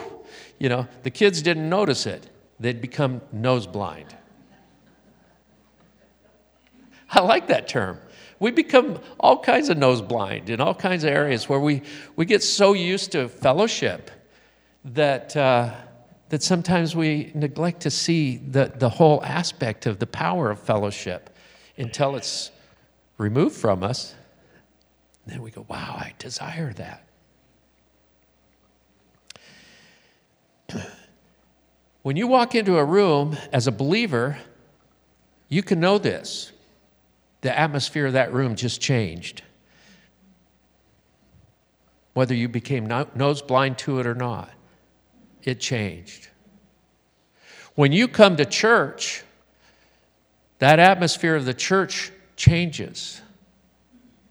You 0.58 0.70
know, 0.70 0.88
the 1.04 1.12
kids 1.12 1.42
didn't 1.42 1.68
notice 1.68 2.06
it. 2.06 2.30
They'd 2.62 2.82
become 2.82 3.22
nose 3.34 3.68
blind. 3.68 4.16
I 7.10 7.22
like 7.22 7.48
that 7.48 7.68
term. 7.68 8.00
We 8.40 8.52
become 8.52 9.00
all 9.20 9.40
kinds 9.40 9.70
of 9.70 9.78
nose 9.78 10.02
blind 10.02 10.50
in 10.50 10.62
all 10.62 10.74
kinds 10.74 11.04
of 11.04 11.12
areas 11.12 11.50
where 11.50 11.60
we, 11.60 11.82
we 12.16 12.26
get 12.26 12.42
so 12.42 12.74
used 12.74 13.12
to 13.12 13.28
fellowship 13.28 14.12
that, 14.86 15.36
uh, 15.36 15.74
that 16.30 16.42
sometimes 16.42 16.96
we 16.96 17.32
neglect 17.36 17.82
to 17.82 17.92
see 17.92 18.38
the, 18.38 18.72
the 18.76 18.90
whole 18.90 19.24
aspect 19.24 19.86
of 19.86 20.00
the 20.00 20.08
power 20.08 20.52
of 20.52 20.60
fellowship 20.60 21.30
until 21.78 22.16
it's 22.16 22.52
removed 23.18 23.56
from 23.56 23.84
us. 23.84 24.16
And 25.26 25.34
then 25.34 25.42
we 25.42 25.52
go, 25.52 25.66
wow, 25.68 25.96
I 25.98 26.14
desire 26.18 26.74
that. 26.74 27.04
When 32.02 32.16
you 32.16 32.28
walk 32.28 32.56
into 32.56 32.78
a 32.78 32.86
room 32.86 33.38
as 33.52 33.68
a 33.68 33.72
believer, 33.72 34.38
you 35.50 35.62
can 35.62 35.80
know 35.80 35.98
this. 35.98 36.54
The 37.42 37.58
atmosphere 37.58 38.08
of 38.08 38.14
that 38.14 38.34
room 38.34 38.56
just 38.56 38.82
changed. 38.82 39.44
Whether 42.14 42.36
you 42.36 42.50
became 42.50 42.86
nose 43.16 43.42
blind 43.42 43.78
to 43.80 44.00
it 44.00 44.08
or 44.08 44.16
not, 44.16 44.50
it 45.44 45.60
changed. 45.60 46.28
When 47.76 47.92
you 47.92 48.08
come 48.08 48.36
to 48.38 48.46
church, 48.46 49.24
that 50.58 50.80
atmosphere 50.80 51.36
of 51.36 51.46
the 51.46 51.54
church 51.54 52.12
changes 52.36 53.22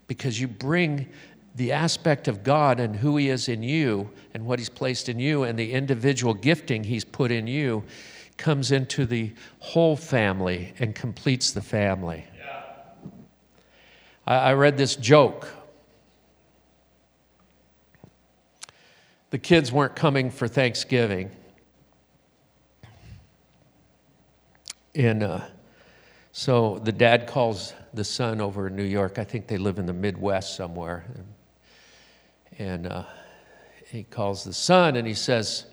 because 0.07 0.39
you 0.39 0.47
bring 0.47 1.07
the 1.55 1.71
aspect 1.71 2.27
of 2.27 2.43
God 2.43 2.79
and 2.79 2.95
who 2.95 3.17
He 3.17 3.29
is 3.29 3.49
in 3.49 3.63
you 3.63 4.09
and 4.33 4.45
what 4.45 4.59
He's 4.59 4.69
placed 4.69 5.09
in 5.09 5.19
you 5.19 5.43
and 5.43 5.57
the 5.57 5.73
individual 5.73 6.33
gifting 6.33 6.83
He's 6.83 7.03
put 7.03 7.31
in 7.31 7.47
you 7.47 7.83
comes 8.37 8.71
into 8.71 9.05
the 9.05 9.33
whole 9.59 9.95
family 9.95 10.73
and 10.79 10.95
completes 10.95 11.51
the 11.51 11.61
family. 11.61 12.25
I, 14.29 14.35
I 14.35 14.53
read 14.53 14.77
this 14.77 14.95
joke. 14.95 15.49
The 19.31 19.39
kids 19.39 19.71
weren't 19.71 19.95
coming 19.95 20.31
for 20.31 20.47
Thanksgiving. 20.47 21.31
And 24.95 25.23
uh, 25.23 25.41
so 26.31 26.79
the 26.79 26.91
dad 26.91 27.27
calls 27.27 27.73
the 27.93 28.03
son 28.03 28.39
over 28.41 28.67
in 28.67 28.75
New 28.75 28.83
York. 28.83 29.19
I 29.19 29.23
think 29.23 29.47
they 29.47 29.57
live 29.57 29.77
in 29.79 29.85
the 29.85 29.93
Midwest 29.93 30.55
somewhere. 30.55 31.05
And, 32.57 32.85
and 32.85 32.87
uh, 32.87 33.03
he 33.87 34.03
calls 34.03 34.43
the 34.43 34.53
son 34.53 34.95
and 34.95 35.07
he 35.07 35.13
says, 35.13 35.65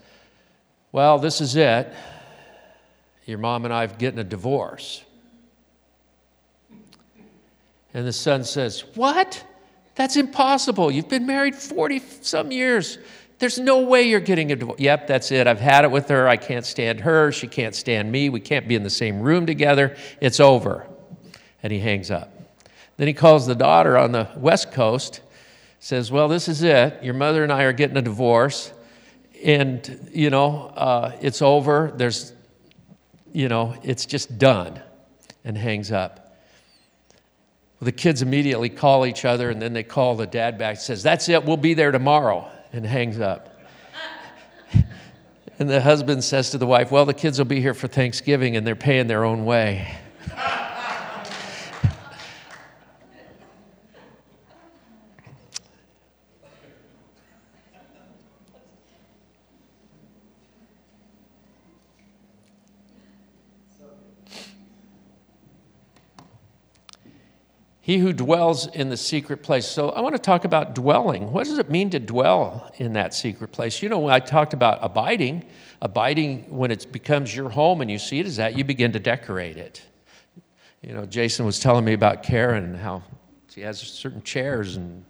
Well, 0.92 1.18
this 1.18 1.40
is 1.40 1.56
it. 1.56 1.92
Your 3.24 3.38
mom 3.38 3.64
and 3.64 3.72
I 3.74 3.80
have 3.80 3.98
getting 3.98 4.18
a 4.20 4.24
divorce. 4.24 5.02
And 7.96 8.06
the 8.06 8.12
son 8.12 8.44
says, 8.44 8.84
What? 8.94 9.42
That's 9.94 10.16
impossible. 10.16 10.90
You've 10.90 11.08
been 11.08 11.24
married 11.24 11.56
40 11.56 12.00
some 12.20 12.52
years. 12.52 12.98
There's 13.38 13.58
no 13.58 13.80
way 13.80 14.02
you're 14.02 14.20
getting 14.20 14.52
a 14.52 14.56
divorce. 14.56 14.78
Yep, 14.78 15.06
that's 15.06 15.32
it. 15.32 15.46
I've 15.46 15.60
had 15.60 15.84
it 15.84 15.90
with 15.90 16.10
her. 16.10 16.28
I 16.28 16.36
can't 16.36 16.66
stand 16.66 17.00
her. 17.00 17.32
She 17.32 17.46
can't 17.48 17.74
stand 17.74 18.12
me. 18.12 18.28
We 18.28 18.40
can't 18.40 18.68
be 18.68 18.74
in 18.74 18.82
the 18.82 18.90
same 18.90 19.22
room 19.22 19.46
together. 19.46 19.96
It's 20.20 20.40
over. 20.40 20.86
And 21.62 21.72
he 21.72 21.78
hangs 21.78 22.10
up. 22.10 22.34
Then 22.98 23.08
he 23.08 23.14
calls 23.14 23.46
the 23.46 23.54
daughter 23.54 23.96
on 23.96 24.12
the 24.12 24.28
West 24.36 24.72
Coast, 24.72 25.22
says, 25.80 26.12
Well, 26.12 26.28
this 26.28 26.48
is 26.48 26.62
it. 26.62 27.02
Your 27.02 27.14
mother 27.14 27.42
and 27.44 27.50
I 27.50 27.62
are 27.62 27.72
getting 27.72 27.96
a 27.96 28.02
divorce. 28.02 28.74
And, 29.42 30.10
you 30.12 30.28
know, 30.28 30.66
uh, 30.76 31.16
it's 31.22 31.40
over. 31.40 31.94
There's, 31.96 32.34
you 33.32 33.48
know, 33.48 33.74
it's 33.82 34.04
just 34.04 34.36
done. 34.36 34.82
And 35.44 35.56
hangs 35.56 35.90
up. 35.92 36.25
Well, 37.78 37.86
the 37.86 37.92
kids 37.92 38.22
immediately 38.22 38.68
call 38.68 39.06
each 39.06 39.24
other, 39.24 39.50
and 39.50 39.60
then 39.60 39.72
they 39.72 39.82
call 39.82 40.16
the 40.16 40.26
dad 40.26 40.58
back. 40.58 40.76
and 40.76 40.82
Says, 40.82 41.02
"That's 41.02 41.28
it. 41.28 41.44
We'll 41.44 41.56
be 41.56 41.74
there 41.74 41.90
tomorrow." 41.90 42.50
and 42.76 42.86
hangs 42.86 43.18
up. 43.20 43.48
and 45.58 45.70
the 45.70 45.80
husband 45.80 46.22
says 46.22 46.50
to 46.50 46.58
the 46.58 46.66
wife, 46.66 46.90
Well, 46.90 47.06
the 47.06 47.14
kids 47.14 47.38
will 47.38 47.46
be 47.46 47.60
here 47.60 47.74
for 47.74 47.88
Thanksgiving 47.88 48.56
and 48.56 48.66
they're 48.66 48.76
paying 48.76 49.06
their 49.06 49.24
own 49.24 49.44
way. 49.44 49.88
He 67.86 67.98
who 67.98 68.12
dwells 68.12 68.66
in 68.66 68.88
the 68.88 68.96
secret 68.96 69.44
place. 69.44 69.64
So 69.64 69.90
I 69.90 70.00
want 70.00 70.16
to 70.16 70.20
talk 70.20 70.44
about 70.44 70.74
dwelling. 70.74 71.30
What 71.30 71.44
does 71.44 71.60
it 71.60 71.70
mean 71.70 71.88
to 71.90 72.00
dwell 72.00 72.68
in 72.78 72.94
that 72.94 73.14
secret 73.14 73.52
place? 73.52 73.80
You 73.80 73.88
know, 73.88 74.00
when 74.00 74.12
I 74.12 74.18
talked 74.18 74.54
about 74.54 74.80
abiding, 74.82 75.44
abiding 75.80 76.46
when 76.50 76.72
it 76.72 76.90
becomes 76.90 77.32
your 77.32 77.48
home 77.48 77.82
and 77.82 77.88
you 77.88 78.00
see 78.00 78.18
it 78.18 78.26
as 78.26 78.38
that, 78.38 78.58
you 78.58 78.64
begin 78.64 78.90
to 78.90 78.98
decorate 78.98 79.56
it. 79.56 79.82
You 80.82 80.94
know, 80.94 81.06
Jason 81.06 81.46
was 81.46 81.60
telling 81.60 81.84
me 81.84 81.92
about 81.92 82.24
Karen 82.24 82.74
how 82.74 83.04
she 83.54 83.60
has 83.60 83.78
certain 83.78 84.24
chairs 84.24 84.74
and 84.74 85.04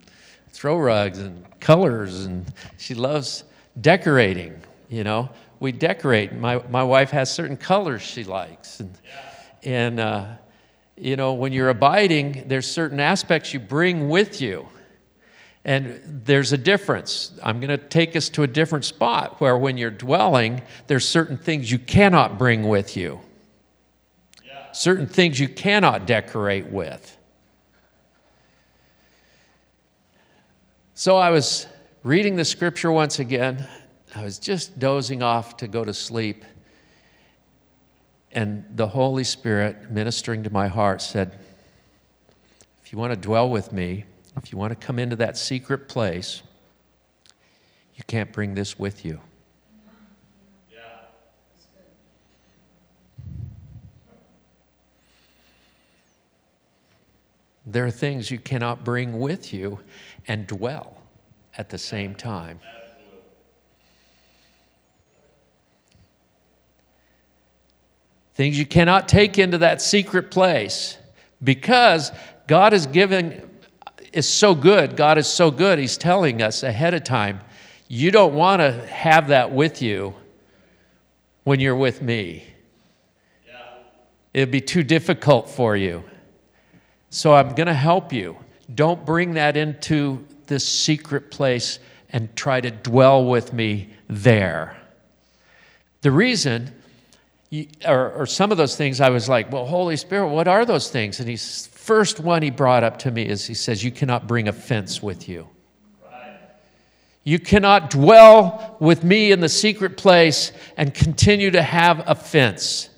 throw 0.50 0.76
rugs 0.76 1.18
and 1.18 1.46
colors, 1.60 2.26
and 2.26 2.44
she 2.76 2.92
loves 2.92 3.44
decorating. 3.80 4.54
You 4.90 5.02
know, 5.02 5.30
we 5.60 5.72
decorate. 5.72 6.34
My, 6.34 6.62
my 6.68 6.82
wife 6.82 7.08
has 7.12 7.32
certain 7.32 7.56
colors 7.56 8.02
she 8.02 8.24
likes. 8.24 8.80
And, 8.80 8.98
and 9.62 9.98
uh, 9.98 10.26
you 10.96 11.16
know, 11.16 11.34
when 11.34 11.52
you're 11.52 11.68
abiding, 11.68 12.44
there's 12.46 12.70
certain 12.70 13.00
aspects 13.00 13.52
you 13.52 13.60
bring 13.60 14.08
with 14.08 14.40
you. 14.40 14.68
And 15.64 16.00
there's 16.04 16.52
a 16.52 16.58
difference. 16.58 17.32
I'm 17.42 17.58
going 17.58 17.70
to 17.70 17.78
take 17.78 18.14
us 18.14 18.28
to 18.30 18.44
a 18.44 18.46
different 18.46 18.84
spot 18.84 19.40
where 19.40 19.58
when 19.58 19.76
you're 19.76 19.90
dwelling, 19.90 20.62
there's 20.86 21.06
certain 21.06 21.36
things 21.36 21.70
you 21.70 21.78
cannot 21.78 22.38
bring 22.38 22.68
with 22.68 22.96
you. 22.96 23.20
Yeah. 24.44 24.70
Certain 24.72 25.08
things 25.08 25.40
you 25.40 25.48
cannot 25.48 26.06
decorate 26.06 26.66
with. 26.66 27.18
So 30.94 31.16
I 31.16 31.30
was 31.30 31.66
reading 32.04 32.36
the 32.36 32.44
scripture 32.44 32.92
once 32.92 33.18
again. 33.18 33.66
I 34.14 34.22
was 34.22 34.38
just 34.38 34.78
dozing 34.78 35.22
off 35.22 35.56
to 35.58 35.68
go 35.68 35.84
to 35.84 35.92
sleep. 35.92 36.44
And 38.36 38.66
the 38.76 38.86
Holy 38.86 39.24
Spirit, 39.24 39.90
ministering 39.90 40.42
to 40.42 40.50
my 40.50 40.68
heart, 40.68 41.00
said, 41.00 41.38
If 42.84 42.92
you 42.92 42.98
want 42.98 43.14
to 43.14 43.18
dwell 43.18 43.48
with 43.48 43.72
me, 43.72 44.04
if 44.36 44.52
you 44.52 44.58
want 44.58 44.78
to 44.78 44.86
come 44.86 44.98
into 44.98 45.16
that 45.16 45.38
secret 45.38 45.88
place, 45.88 46.42
you 47.94 48.04
can't 48.06 48.30
bring 48.34 48.54
this 48.54 48.78
with 48.78 49.06
you. 49.06 49.20
There 57.68 57.84
are 57.86 57.90
things 57.90 58.30
you 58.30 58.38
cannot 58.38 58.84
bring 58.84 59.18
with 59.18 59.52
you 59.52 59.80
and 60.28 60.46
dwell 60.46 61.02
at 61.56 61.70
the 61.70 61.78
same 61.78 62.14
time. 62.14 62.60
Things 68.36 68.58
you 68.58 68.66
cannot 68.66 69.08
take 69.08 69.38
into 69.38 69.58
that 69.58 69.80
secret 69.80 70.30
place 70.30 70.98
because 71.42 72.12
God 72.46 72.74
is 72.74 72.86
giving 72.86 73.42
is 74.12 74.28
so 74.28 74.54
good. 74.54 74.94
God 74.94 75.16
is 75.16 75.26
so 75.26 75.50
good. 75.50 75.78
He's 75.78 75.96
telling 75.96 76.42
us 76.42 76.62
ahead 76.62 76.92
of 76.92 77.02
time, 77.02 77.40
you 77.88 78.10
don't 78.10 78.34
want 78.34 78.60
to 78.60 78.86
have 78.88 79.28
that 79.28 79.52
with 79.52 79.80
you 79.80 80.14
when 81.44 81.60
you're 81.60 81.76
with 81.76 82.02
me. 82.02 82.44
Yeah. 83.46 83.54
It'd 84.34 84.50
be 84.50 84.60
too 84.60 84.82
difficult 84.82 85.48
for 85.48 85.74
you. 85.74 86.04
So 87.08 87.34
I'm 87.34 87.54
going 87.54 87.68
to 87.68 87.74
help 87.74 88.12
you. 88.12 88.36
Don't 88.74 89.06
bring 89.06 89.34
that 89.34 89.56
into 89.56 90.26
this 90.46 90.66
secret 90.66 91.30
place 91.30 91.78
and 92.10 92.34
try 92.36 92.60
to 92.60 92.70
dwell 92.70 93.24
with 93.24 93.54
me 93.54 93.88
there. 94.08 94.76
The 96.02 96.10
reason 96.10 96.74
or, 97.86 98.12
or 98.12 98.26
some 98.26 98.50
of 98.50 98.58
those 98.58 98.76
things, 98.76 99.00
I 99.00 99.10
was 99.10 99.28
like, 99.28 99.52
well, 99.52 99.66
Holy 99.66 99.96
Spirit, 99.96 100.28
what 100.28 100.48
are 100.48 100.64
those 100.64 100.90
things? 100.90 101.20
And 101.20 101.28
he's 101.28 101.68
first 101.68 102.18
one 102.18 102.42
he 102.42 102.50
brought 102.50 102.82
up 102.82 102.98
to 102.98 103.10
me 103.10 103.22
is 103.26 103.46
he 103.46 103.54
says, 103.54 103.84
You 103.84 103.92
cannot 103.92 104.26
bring 104.26 104.48
offense 104.48 105.02
with 105.02 105.28
you. 105.28 105.48
You 107.22 107.40
cannot 107.40 107.90
dwell 107.90 108.76
with 108.78 109.02
me 109.02 109.32
in 109.32 109.40
the 109.40 109.48
secret 109.48 109.96
place 109.96 110.52
and 110.76 110.94
continue 110.94 111.50
to 111.50 111.62
have 111.62 112.04
offense. 112.08 112.88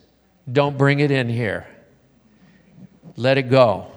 Don't 0.51 0.77
bring 0.77 1.01
it 1.01 1.11
in 1.11 1.31
here. 1.31 1.67
Let 3.17 3.39
it 3.39 3.49
go. 3.49 3.91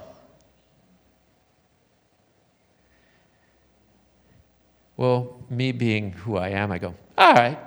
Well, 4.95 5.37
me 5.49 5.71
being 5.71 6.11
who 6.11 6.37
I 6.37 6.49
am, 6.49 6.71
I 6.71 6.77
go, 6.77 6.95
all 7.17 7.33
right, 7.33 7.57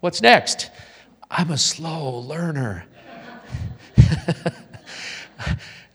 what's 0.00 0.20
next? 0.20 0.70
I'm 1.34 1.50
a 1.50 1.56
slow 1.56 2.18
learner. 2.18 2.84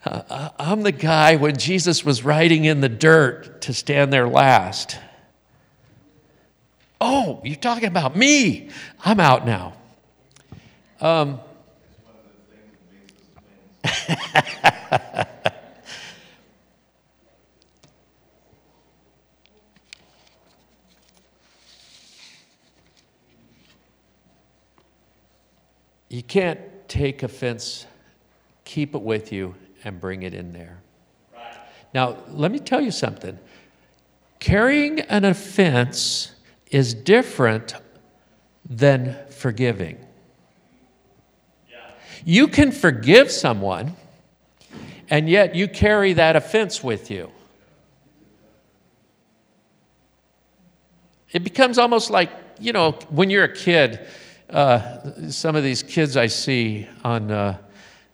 I'm 0.04 0.82
the 0.82 0.92
guy 0.92 1.36
when 1.36 1.56
Jesus 1.58 2.04
was 2.04 2.26
riding 2.26 2.66
in 2.66 2.82
the 2.82 2.90
dirt 2.90 3.62
to 3.62 3.74
stand 3.74 4.12
there 4.12 4.28
last. 4.28 4.98
Oh, 7.00 7.40
you're 7.44 7.56
talking 7.56 7.88
about 7.88 8.16
me. 8.16 8.72
I'm 9.06 9.20
out 9.20 9.46
now. 9.46 9.74
Um, 11.00 11.40
you 26.10 26.24
can't 26.24 26.60
take 26.88 27.24
offense, 27.24 27.86
keep 28.64 28.96
it 28.96 29.02
with 29.02 29.32
you, 29.32 29.56
and 29.84 30.00
bring 30.00 30.24
it 30.24 30.34
in 30.34 30.54
there. 30.54 30.80
Right. 31.34 31.58
Now, 31.94 32.18
let 32.30 32.52
me 32.52 32.60
tell 32.60 32.82
you 32.82 32.92
something. 32.92 33.38
Carrying 34.40 35.02
an 35.02 35.26
offense 35.26 36.32
is 36.72 36.94
different 36.94 37.74
than 38.70 39.18
forgiving. 39.30 39.98
Yeah. 41.70 41.78
You 42.26 42.48
can 42.48 42.72
forgive 42.72 43.32
someone, 43.32 43.96
and 45.10 45.30
yet 45.30 45.56
you 45.56 45.68
carry 45.68 46.14
that 46.14 46.36
offense 46.36 46.84
with 46.84 47.10
you. 47.10 47.32
It 51.32 51.44
becomes 51.44 51.78
almost 51.78 52.10
like, 52.10 52.30
you 52.60 52.74
know, 52.74 52.94
when 53.10 53.30
you're 53.30 53.44
a 53.44 53.54
kid, 53.54 54.08
uh, 54.50 55.30
some 55.30 55.56
of 55.56 55.64
these 55.64 55.84
kids 55.84 56.16
I 56.16 56.28
see 56.28 56.88
on 57.04 57.32
uh, 57.32 57.58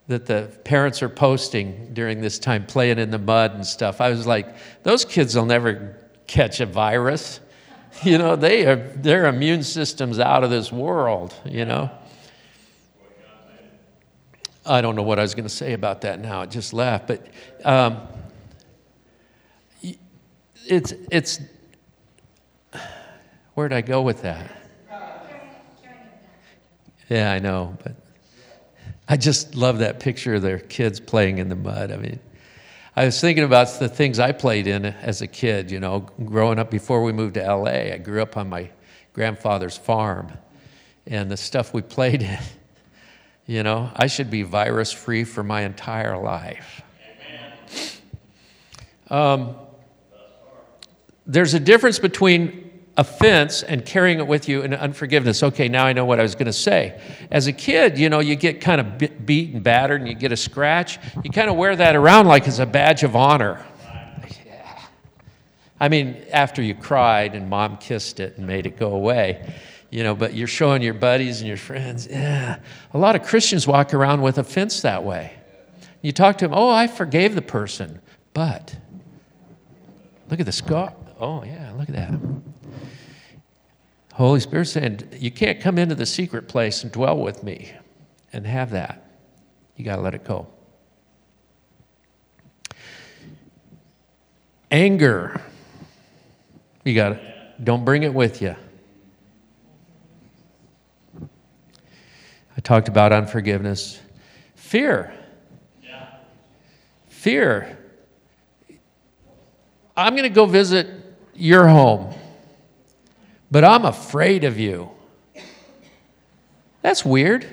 that 0.07 0.25
the 0.25 0.51
parents 0.63 1.01
are 1.01 1.09
posting 1.09 1.93
during 1.93 2.21
this 2.21 2.39
time, 2.39 2.65
playing 2.65 2.99
in 2.99 3.11
the 3.11 3.19
mud 3.19 3.53
and 3.53 3.65
stuff. 3.65 4.01
I 4.01 4.09
was 4.09 4.27
like, 4.27 4.55
those 4.83 5.05
kids 5.05 5.35
will 5.35 5.45
never 5.45 5.97
catch 6.27 6.59
a 6.59 6.65
virus. 6.65 7.39
You 8.01 8.17
know, 8.17 8.35
they 8.35 8.65
are, 8.65 8.75
their 8.75 9.27
immune 9.27 9.61
system's 9.61 10.17
out 10.17 10.43
of 10.43 10.49
this 10.49 10.71
world, 10.71 11.31
you 11.45 11.63
know. 11.63 11.91
I 14.65 14.81
don't 14.81 14.95
know 14.95 15.03
what 15.03 15.19
I 15.19 15.21
was 15.21 15.35
going 15.35 15.45
to 15.45 15.53
say 15.53 15.73
about 15.73 16.01
that 16.01 16.19
now. 16.19 16.41
It 16.41 16.49
just 16.49 16.73
left. 16.73 17.05
But 17.05 17.27
um, 17.63 17.99
it's, 20.65 20.93
it's, 21.11 21.39
where'd 23.53 23.73
I 23.73 23.81
go 23.81 24.01
with 24.01 24.23
that? 24.23 24.62
Yeah, 27.09 27.31
I 27.31 27.39
know, 27.39 27.77
but 27.83 27.95
I 29.07 29.17
just 29.17 29.55
love 29.55 29.79
that 29.79 29.99
picture 29.99 30.35
of 30.35 30.41
their 30.41 30.59
kids 30.59 30.99
playing 30.99 31.37
in 31.37 31.49
the 31.49 31.55
mud. 31.55 31.91
I 31.91 31.97
mean, 31.97 32.19
I 32.95 33.05
was 33.05 33.19
thinking 33.19 33.43
about 33.43 33.79
the 33.79 33.89
things 33.89 34.19
I 34.19 34.31
played 34.31 34.67
in 34.67 34.85
as 34.85 35.21
a 35.21 35.27
kid, 35.27 35.71
you 35.71 35.79
know, 35.79 36.07
growing 36.25 36.59
up 36.59 36.69
before 36.69 37.03
we 37.03 37.11
moved 37.11 37.33
to 37.35 37.41
LA. 37.41 37.93
I 37.93 37.97
grew 37.97 38.21
up 38.21 38.37
on 38.37 38.49
my 38.49 38.69
grandfather's 39.13 39.77
farm 39.77 40.31
and 41.05 41.29
the 41.29 41.37
stuff 41.37 41.73
we 41.73 41.81
played 41.81 42.21
in. 42.21 42.39
You 43.45 43.61
know, 43.61 43.91
I 43.93 44.07
should 44.07 44.31
be 44.31 44.43
virus 44.43 44.93
free 44.93 45.25
for 45.25 45.43
my 45.43 45.63
entire 45.63 46.17
life. 46.17 46.81
Um, 49.09 49.57
there's 51.27 51.53
a 51.53 51.59
difference 51.59 51.99
between 51.99 52.72
offense 52.95 53.63
and 53.63 53.85
carrying 53.85 54.19
it 54.19 54.27
with 54.27 54.47
you 54.47 54.61
in 54.61 54.73
unforgiveness. 54.73 55.41
Okay, 55.41 55.67
now 55.67 55.85
I 55.85 55.93
know 55.93 56.05
what 56.05 56.19
I 56.19 56.23
was 56.23 56.35
going 56.35 56.45
to 56.45 56.53
say. 56.53 56.99
As 57.31 57.47
a 57.47 57.53
kid, 57.53 57.97
you 57.97 58.09
know, 58.09 58.19
you 58.19 58.35
get 58.35 58.61
kind 58.61 58.79
of 58.79 59.25
beat 59.25 59.53
and 59.53 59.63
battered 59.63 60.01
and 60.01 60.07
you 60.07 60.15
get 60.15 60.31
a 60.31 60.37
scratch. 60.37 60.99
You 61.23 61.31
kind 61.31 61.49
of 61.49 61.55
wear 61.55 61.75
that 61.75 61.95
around 61.95 62.27
like 62.27 62.47
it's 62.47 62.59
a 62.59 62.65
badge 62.65 63.03
of 63.03 63.15
honor. 63.15 63.65
I 65.79 65.89
mean, 65.89 66.23
after 66.31 66.61
you 66.61 66.75
cried 66.75 67.35
and 67.35 67.49
mom 67.49 67.77
kissed 67.77 68.19
it 68.19 68.37
and 68.37 68.47
made 68.47 68.65
it 68.65 68.77
go 68.77 68.93
away, 68.93 69.53
you 69.89 70.03
know, 70.03 70.15
but 70.15 70.33
you're 70.33 70.47
showing 70.47 70.81
your 70.81 70.93
buddies 70.93 71.39
and 71.39 71.47
your 71.47 71.57
friends, 71.57 72.07
yeah. 72.09 72.59
A 72.93 72.97
lot 72.97 73.15
of 73.15 73.23
Christians 73.23 73.67
walk 73.67 73.93
around 73.93 74.21
with 74.21 74.37
offense 74.37 74.81
that 74.81 75.03
way. 75.03 75.33
You 76.01 76.11
talk 76.11 76.37
to 76.37 76.45
them, 76.47 76.53
oh, 76.53 76.69
I 76.69 76.87
forgave 76.87 77.35
the 77.35 77.41
person, 77.41 78.01
but 78.33 78.75
look 80.29 80.39
at 80.39 80.45
the 80.45 80.51
scar. 80.51 80.93
Oh, 81.19 81.43
yeah, 81.43 81.73
look 81.75 81.89
at 81.89 81.95
that. 81.95 82.13
Holy 84.13 84.39
Spirit 84.39 84.65
saying, 84.65 84.99
You 85.17 85.31
can't 85.31 85.59
come 85.59 85.79
into 85.79 85.95
the 85.95 86.05
secret 86.05 86.47
place 86.47 86.83
and 86.83 86.91
dwell 86.91 87.17
with 87.17 87.43
me 87.43 87.71
and 88.31 88.45
have 88.45 88.69
that. 88.71 89.03
You 89.75 89.83
got 89.83 89.95
to 89.95 90.01
let 90.01 90.13
it 90.13 90.23
go. 90.23 90.47
Anger. 94.69 95.41
You 96.83 96.93
got 96.93 97.09
to, 97.09 97.53
don't 97.63 97.83
bring 97.83 98.03
it 98.03 98.13
with 98.13 98.41
you. 98.41 98.55
I 102.55 102.61
talked 102.61 102.87
about 102.87 103.11
unforgiveness. 103.11 103.99
Fear. 104.55 105.11
Fear. 107.07 107.79
I'm 109.97 110.13
going 110.13 110.23
to 110.23 110.29
go 110.29 110.45
visit 110.45 110.87
your 111.33 111.67
home 111.67 112.13
but 113.53 113.63
I'm 113.63 113.85
afraid 113.85 114.43
of 114.45 114.57
you. 114.57 114.89
That's 116.81 117.05
weird. 117.05 117.45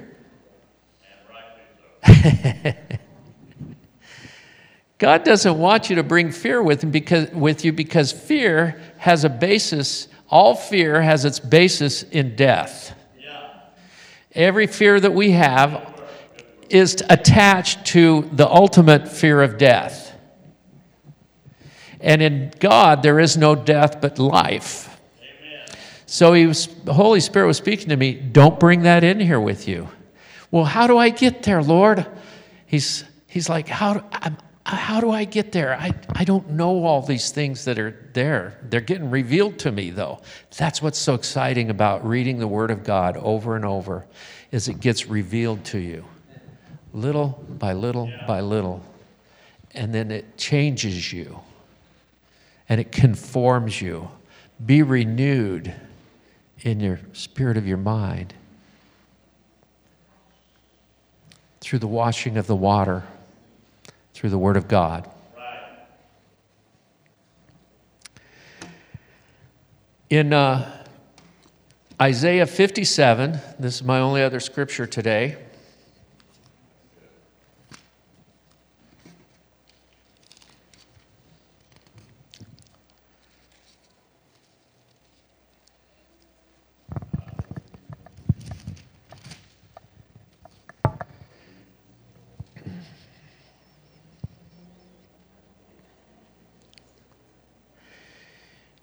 God 4.97 5.25
doesn't 5.25 5.59
want 5.59 5.91
you 5.91 5.97
to 5.97 6.03
bring 6.03 6.33
fear 6.33 6.63
with 6.63 6.83
him 6.83 6.91
because 6.91 7.31
with 7.33 7.67
you 7.67 7.75
because 7.75 8.13
fear 8.13 8.81
has 8.97 9.25
a 9.25 9.29
basis, 9.29 10.09
all 10.31 10.55
fear 10.55 11.03
has 11.03 11.27
its 11.27 11.39
basis 11.39 12.03
in 12.03 12.35
death. 12.35 12.97
Yeah. 13.21 13.61
Every 14.35 14.69
fear 14.69 14.99
that 14.99 15.13
we 15.13 15.33
have 15.33 16.01
is 16.71 16.97
attached 17.11 17.85
to 17.89 18.27
the 18.33 18.49
ultimate 18.49 19.07
fear 19.07 19.43
of 19.43 19.59
death. 19.59 20.19
And 22.01 22.23
in 22.23 22.55
God 22.59 23.03
there 23.03 23.21
is 23.21 23.37
no 23.37 23.55
death 23.55 24.01
but 24.01 24.19
life. 24.19 24.87
So 26.13 26.33
he 26.33 26.45
was, 26.45 26.67
the 26.67 26.93
Holy 26.93 27.21
Spirit 27.21 27.47
was 27.47 27.57
speaking 27.57 27.91
to 27.91 27.97
me, 27.97 28.15
don't 28.15 28.59
bring 28.59 28.83
that 28.83 29.05
in 29.05 29.21
here 29.21 29.39
with 29.39 29.69
you. 29.69 29.89
Well, 30.51 30.65
how 30.65 30.89
do 30.89 30.99
I 30.99 31.11
get 31.11 31.45
there, 31.45 31.63
Lord? 31.63 32.05
He's, 32.67 33.05
he's 33.29 33.49
like, 33.49 33.69
how, 33.69 34.03
how 34.65 35.01
do 35.01 35.13
I 35.13 35.25
get 35.25 35.53
there? 35.53 35.73
I, 35.77 35.95
I 36.13 36.25
don't 36.25 36.51
know 36.51 36.85
all 36.85 37.01
these 37.01 37.31
things 37.31 37.65
that 37.65 37.79
are 37.79 38.11
there. 38.13 38.59
They're 38.65 38.81
getting 38.81 39.09
revealed 39.09 39.61
to 39.61 39.71
me, 39.71 39.91
though. 39.91 40.21
That's 40.59 40.83
what's 40.83 40.99
so 40.99 41.15
exciting 41.15 41.71
about 41.71 42.05
reading 42.05 42.41
the 42.41 42.49
Word 42.49 42.73
of 42.73 42.83
God 42.83 43.17
over 43.17 43.55
and 43.55 43.65
over, 43.65 44.05
is 44.51 44.67
it 44.67 44.81
gets 44.81 45.07
revealed 45.07 45.65
to 45.67 45.79
you, 45.79 46.05
little 46.93 47.41
by 47.49 47.73
little 47.73 48.13
by 48.27 48.41
little. 48.41 48.85
And 49.75 49.95
then 49.95 50.11
it 50.11 50.37
changes 50.37 51.13
you, 51.13 51.39
and 52.69 52.81
it 52.81 52.91
conforms 52.91 53.81
you. 53.81 54.11
Be 54.67 54.83
renewed 54.83 55.73
in 56.63 56.81
your 56.81 57.01
spirit 57.13 57.57
of 57.57 57.67
your 57.67 57.77
mind 57.77 58.35
through 61.61 61.79
the 61.79 61.87
washing 61.87 62.37
of 62.37 62.47
the 62.47 62.57
water, 62.57 63.05
through 64.15 64.31
the 64.31 64.39
Word 64.39 64.57
of 64.57 64.67
God. 64.67 65.09
In 70.09 70.33
uh, 70.33 70.85
Isaiah 72.01 72.47
57, 72.47 73.39
this 73.59 73.77
is 73.77 73.85
my 73.85 74.01
only 74.01 74.23
other 74.23 74.41
scripture 74.41 74.87
today. 74.87 75.37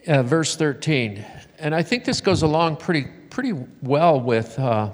Uh, 0.08 0.24
verse 0.24 0.56
13. 0.56 1.26
And 1.60 1.76
I 1.76 1.84
think 1.84 2.06
this 2.06 2.22
goes 2.22 2.42
along 2.42 2.78
pretty, 2.78 3.08
pretty 3.30 3.54
well 3.82 4.20
with 4.20 4.58
uh, 4.60 4.92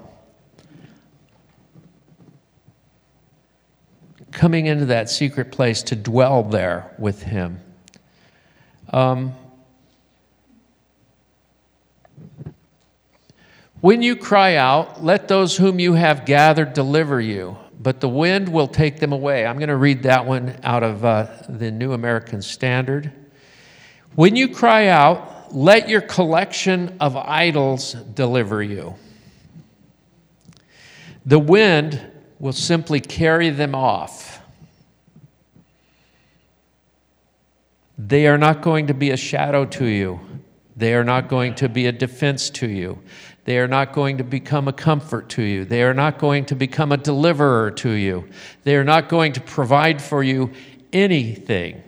coming 4.31 4.65
into 4.65 4.85
that 4.87 5.09
secret 5.09 5.51
place 5.51 5.83
to 5.83 5.95
dwell 5.95 6.43
there 6.43 6.93
with 6.97 7.23
Him. 7.23 7.59
Um, 8.91 9.33
when 13.81 14.01
you 14.01 14.15
cry 14.15 14.55
out, 14.55 15.03
let 15.03 15.27
those 15.27 15.57
whom 15.57 15.79
you 15.79 15.93
have 15.93 16.25
gathered 16.25 16.73
deliver 16.73 17.19
you, 17.19 17.57
but 17.79 17.99
the 17.99 18.09
wind 18.09 18.49
will 18.49 18.67
take 18.67 18.99
them 18.99 19.11
away. 19.11 19.45
I'm 19.45 19.57
going 19.57 19.69
to 19.69 19.75
read 19.75 20.03
that 20.03 20.25
one 20.25 20.57
out 20.63 20.83
of 20.83 21.03
uh, 21.03 21.27
the 21.49 21.71
New 21.71 21.93
American 21.93 22.41
Standard. 22.41 23.11
When 24.15 24.35
you 24.35 24.47
cry 24.47 24.87
out, 24.87 25.55
let 25.55 25.89
your 25.89 26.01
collection 26.01 26.97
of 26.99 27.15
idols 27.15 27.93
deliver 27.93 28.61
you. 28.61 28.95
The 31.25 31.39
wind 31.39 32.01
will 32.39 32.53
simply 32.53 32.99
carry 32.99 33.49
them 33.49 33.73
off. 33.73 34.41
They 37.97 38.27
are 38.27 38.37
not 38.37 38.61
going 38.61 38.87
to 38.87 38.93
be 38.93 39.11
a 39.11 39.17
shadow 39.17 39.65
to 39.65 39.85
you. 39.85 40.19
They 40.75 40.93
are 40.93 41.03
not 41.03 41.29
going 41.29 41.55
to 41.55 41.69
be 41.69 41.85
a 41.85 41.91
defense 41.91 42.49
to 42.51 42.67
you. 42.67 42.99
They 43.45 43.59
are 43.59 43.67
not 43.67 43.93
going 43.93 44.17
to 44.17 44.23
become 44.23 44.67
a 44.67 44.73
comfort 44.73 45.29
to 45.29 45.43
you. 45.43 45.65
They 45.65 45.83
are 45.83 45.93
not 45.93 46.17
going 46.17 46.45
to 46.45 46.55
become 46.55 46.91
a 46.91 46.97
deliverer 46.97 47.71
to 47.71 47.89
you. 47.89 48.27
They 48.63 48.75
are 48.75 48.83
not 48.83 49.09
going 49.09 49.33
to 49.33 49.41
provide 49.41 50.01
for 50.01 50.23
you 50.23 50.51
anything. 50.91 51.83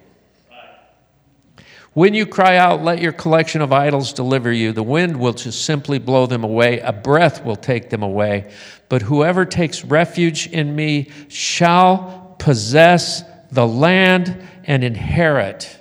When 1.95 2.13
you 2.13 2.25
cry 2.25 2.57
out, 2.57 2.83
let 2.83 2.99
your 2.99 3.13
collection 3.13 3.61
of 3.61 3.71
idols 3.71 4.11
deliver 4.11 4.51
you, 4.51 4.73
the 4.73 4.83
wind 4.83 5.17
will 5.17 5.31
just 5.31 5.63
simply 5.63 5.97
blow 5.97 6.25
them 6.25 6.43
away, 6.43 6.79
a 6.81 6.91
breath 6.91 7.45
will 7.45 7.55
take 7.55 7.89
them 7.89 8.03
away. 8.03 8.51
But 8.89 9.01
whoever 9.01 9.45
takes 9.45 9.85
refuge 9.85 10.47
in 10.47 10.75
me 10.75 11.09
shall 11.29 12.35
possess 12.37 13.23
the 13.49 13.65
land 13.65 14.45
and 14.65 14.83
inherit 14.83 15.77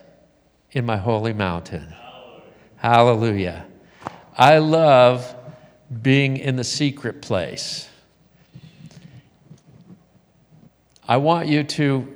in 0.71 0.87
my 0.87 0.99
holy 0.99 1.33
mountain. 1.33 1.93
Hallelujah. 2.77 3.67
I 4.39 4.59
love 4.59 5.35
being 6.01 6.37
in 6.37 6.55
the 6.55 6.63
secret 6.63 7.23
place. 7.23 7.89
I 11.09 11.17
want 11.17 11.49
you 11.49 11.65
to, 11.65 12.15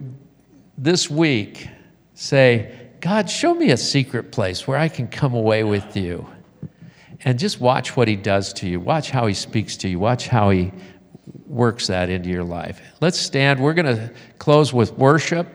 this 0.77 1.11
week, 1.11 1.69
say, 2.15 2.78
God, 3.01 3.31
show 3.31 3.55
me 3.55 3.71
a 3.71 3.77
secret 3.77 4.33
place 4.33 4.67
where 4.67 4.79
I 4.79 4.89
can 4.89 5.07
come 5.07 5.35
away 5.35 5.63
with 5.63 5.97
you. 5.97 6.27
And 7.25 7.39
just 7.39 7.61
watch 7.61 7.97
what 7.97 8.09
he 8.09 8.17
does 8.17 8.53
to 8.55 8.69
you. 8.69 8.81
Watch 8.81 9.11
how 9.11 9.27
he 9.27 9.35
speaks 9.35 9.77
to 9.79 9.89
you. 9.89 9.99
Watch 9.99 10.29
how 10.29 10.51
he 10.51 10.73
works 11.47 11.89
that 11.89 12.11
into 12.11 12.29
your 12.29 12.45
life. 12.45 12.81
Let's 13.01 13.19
stand. 13.19 13.61
We're 13.61 13.75
going 13.75 13.97
to 13.97 14.13
close 14.39 14.73
with 14.73 14.93
worship. 14.93 15.47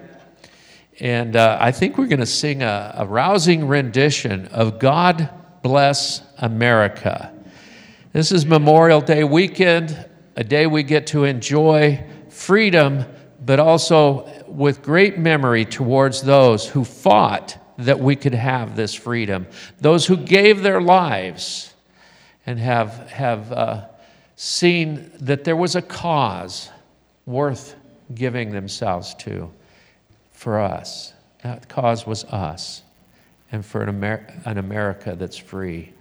And 1.00 1.36
uh, 1.36 1.58
I 1.60 1.72
think 1.72 1.98
we're 1.98 2.08
going 2.08 2.20
to 2.20 2.26
sing 2.26 2.64
a, 2.64 2.96
a 2.98 3.06
rousing 3.06 3.68
rendition 3.68 4.48
of 4.48 4.80
God 4.80 5.30
Bless 5.64 6.22
America. 6.38 7.34
This 8.12 8.32
is 8.32 8.46
Memorial 8.46 9.02
Day 9.02 9.24
weekend, 9.24 10.10
a 10.36 10.44
day 10.44 10.68
we 10.68 10.84
get 10.84 11.08
to 11.08 11.24
enjoy 11.24 12.06
freedom, 12.30 13.06
but 13.46 13.60
also 13.60 14.30
with 14.48 14.82
great 14.82 15.18
memory 15.18 15.66
towards 15.66 16.22
those 16.22 16.68
who 16.68 16.84
fought 16.84 17.58
that 17.78 18.00
we 18.00 18.16
could 18.16 18.34
have 18.34 18.76
this 18.76 18.94
freedom, 18.94 19.48
those 19.80 20.06
who 20.06 20.18
gave 20.18 20.62
their 20.62 20.82
lives 20.82 21.74
and 22.46 22.60
have, 22.60 23.10
have 23.10 23.52
uh, 23.52 23.86
seen 24.36 25.12
that 25.20 25.44
there 25.44 25.56
was 25.56 25.76
a 25.76 25.82
cause 25.82 26.70
worth 27.26 27.76
giving 28.14 28.52
themselves 28.52 29.14
to 29.16 29.52
for 30.32 30.60
us. 30.60 31.14
That 31.44 31.68
cause 31.68 32.06
was 32.06 32.26
us 32.26 32.84
and 33.52 33.66
for 33.66 33.82
an, 33.82 33.90
Amer- 33.90 34.42
an 34.46 34.58
America 34.58 35.16
that's 35.18 35.38
free. 35.38 35.94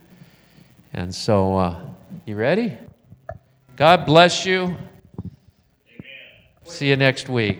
And 0.92 1.14
so, 1.14 1.56
uh, 1.56 1.80
you 2.26 2.36
ready? 2.36 2.76
God 3.76 4.04
bless 4.04 4.44
you. 4.44 4.76
See 6.72 6.88
you 6.88 6.96
next 6.96 7.28
week. 7.28 7.58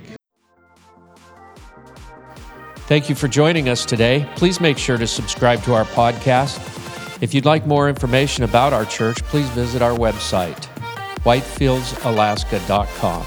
Thank 2.86 3.10
you 3.10 3.14
for 3.14 3.28
joining 3.28 3.68
us 3.68 3.84
today. 3.84 4.26
Please 4.36 4.58
make 4.58 4.78
sure 4.78 4.96
to 4.96 5.06
subscribe 5.06 5.62
to 5.64 5.74
our 5.74 5.84
podcast. 5.84 6.58
If 7.22 7.34
you'd 7.34 7.44
like 7.44 7.66
more 7.66 7.90
information 7.90 8.42
about 8.42 8.72
our 8.72 8.86
church, 8.86 9.22
please 9.24 9.48
visit 9.50 9.82
our 9.82 9.92
website, 9.92 10.66
whitefieldsalaska.com. 11.24 13.22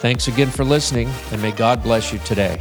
Thanks 0.00 0.26
again 0.26 0.50
for 0.50 0.64
listening, 0.64 1.08
and 1.30 1.40
may 1.40 1.52
God 1.52 1.80
bless 1.84 2.12
you 2.12 2.18
today. 2.20 2.60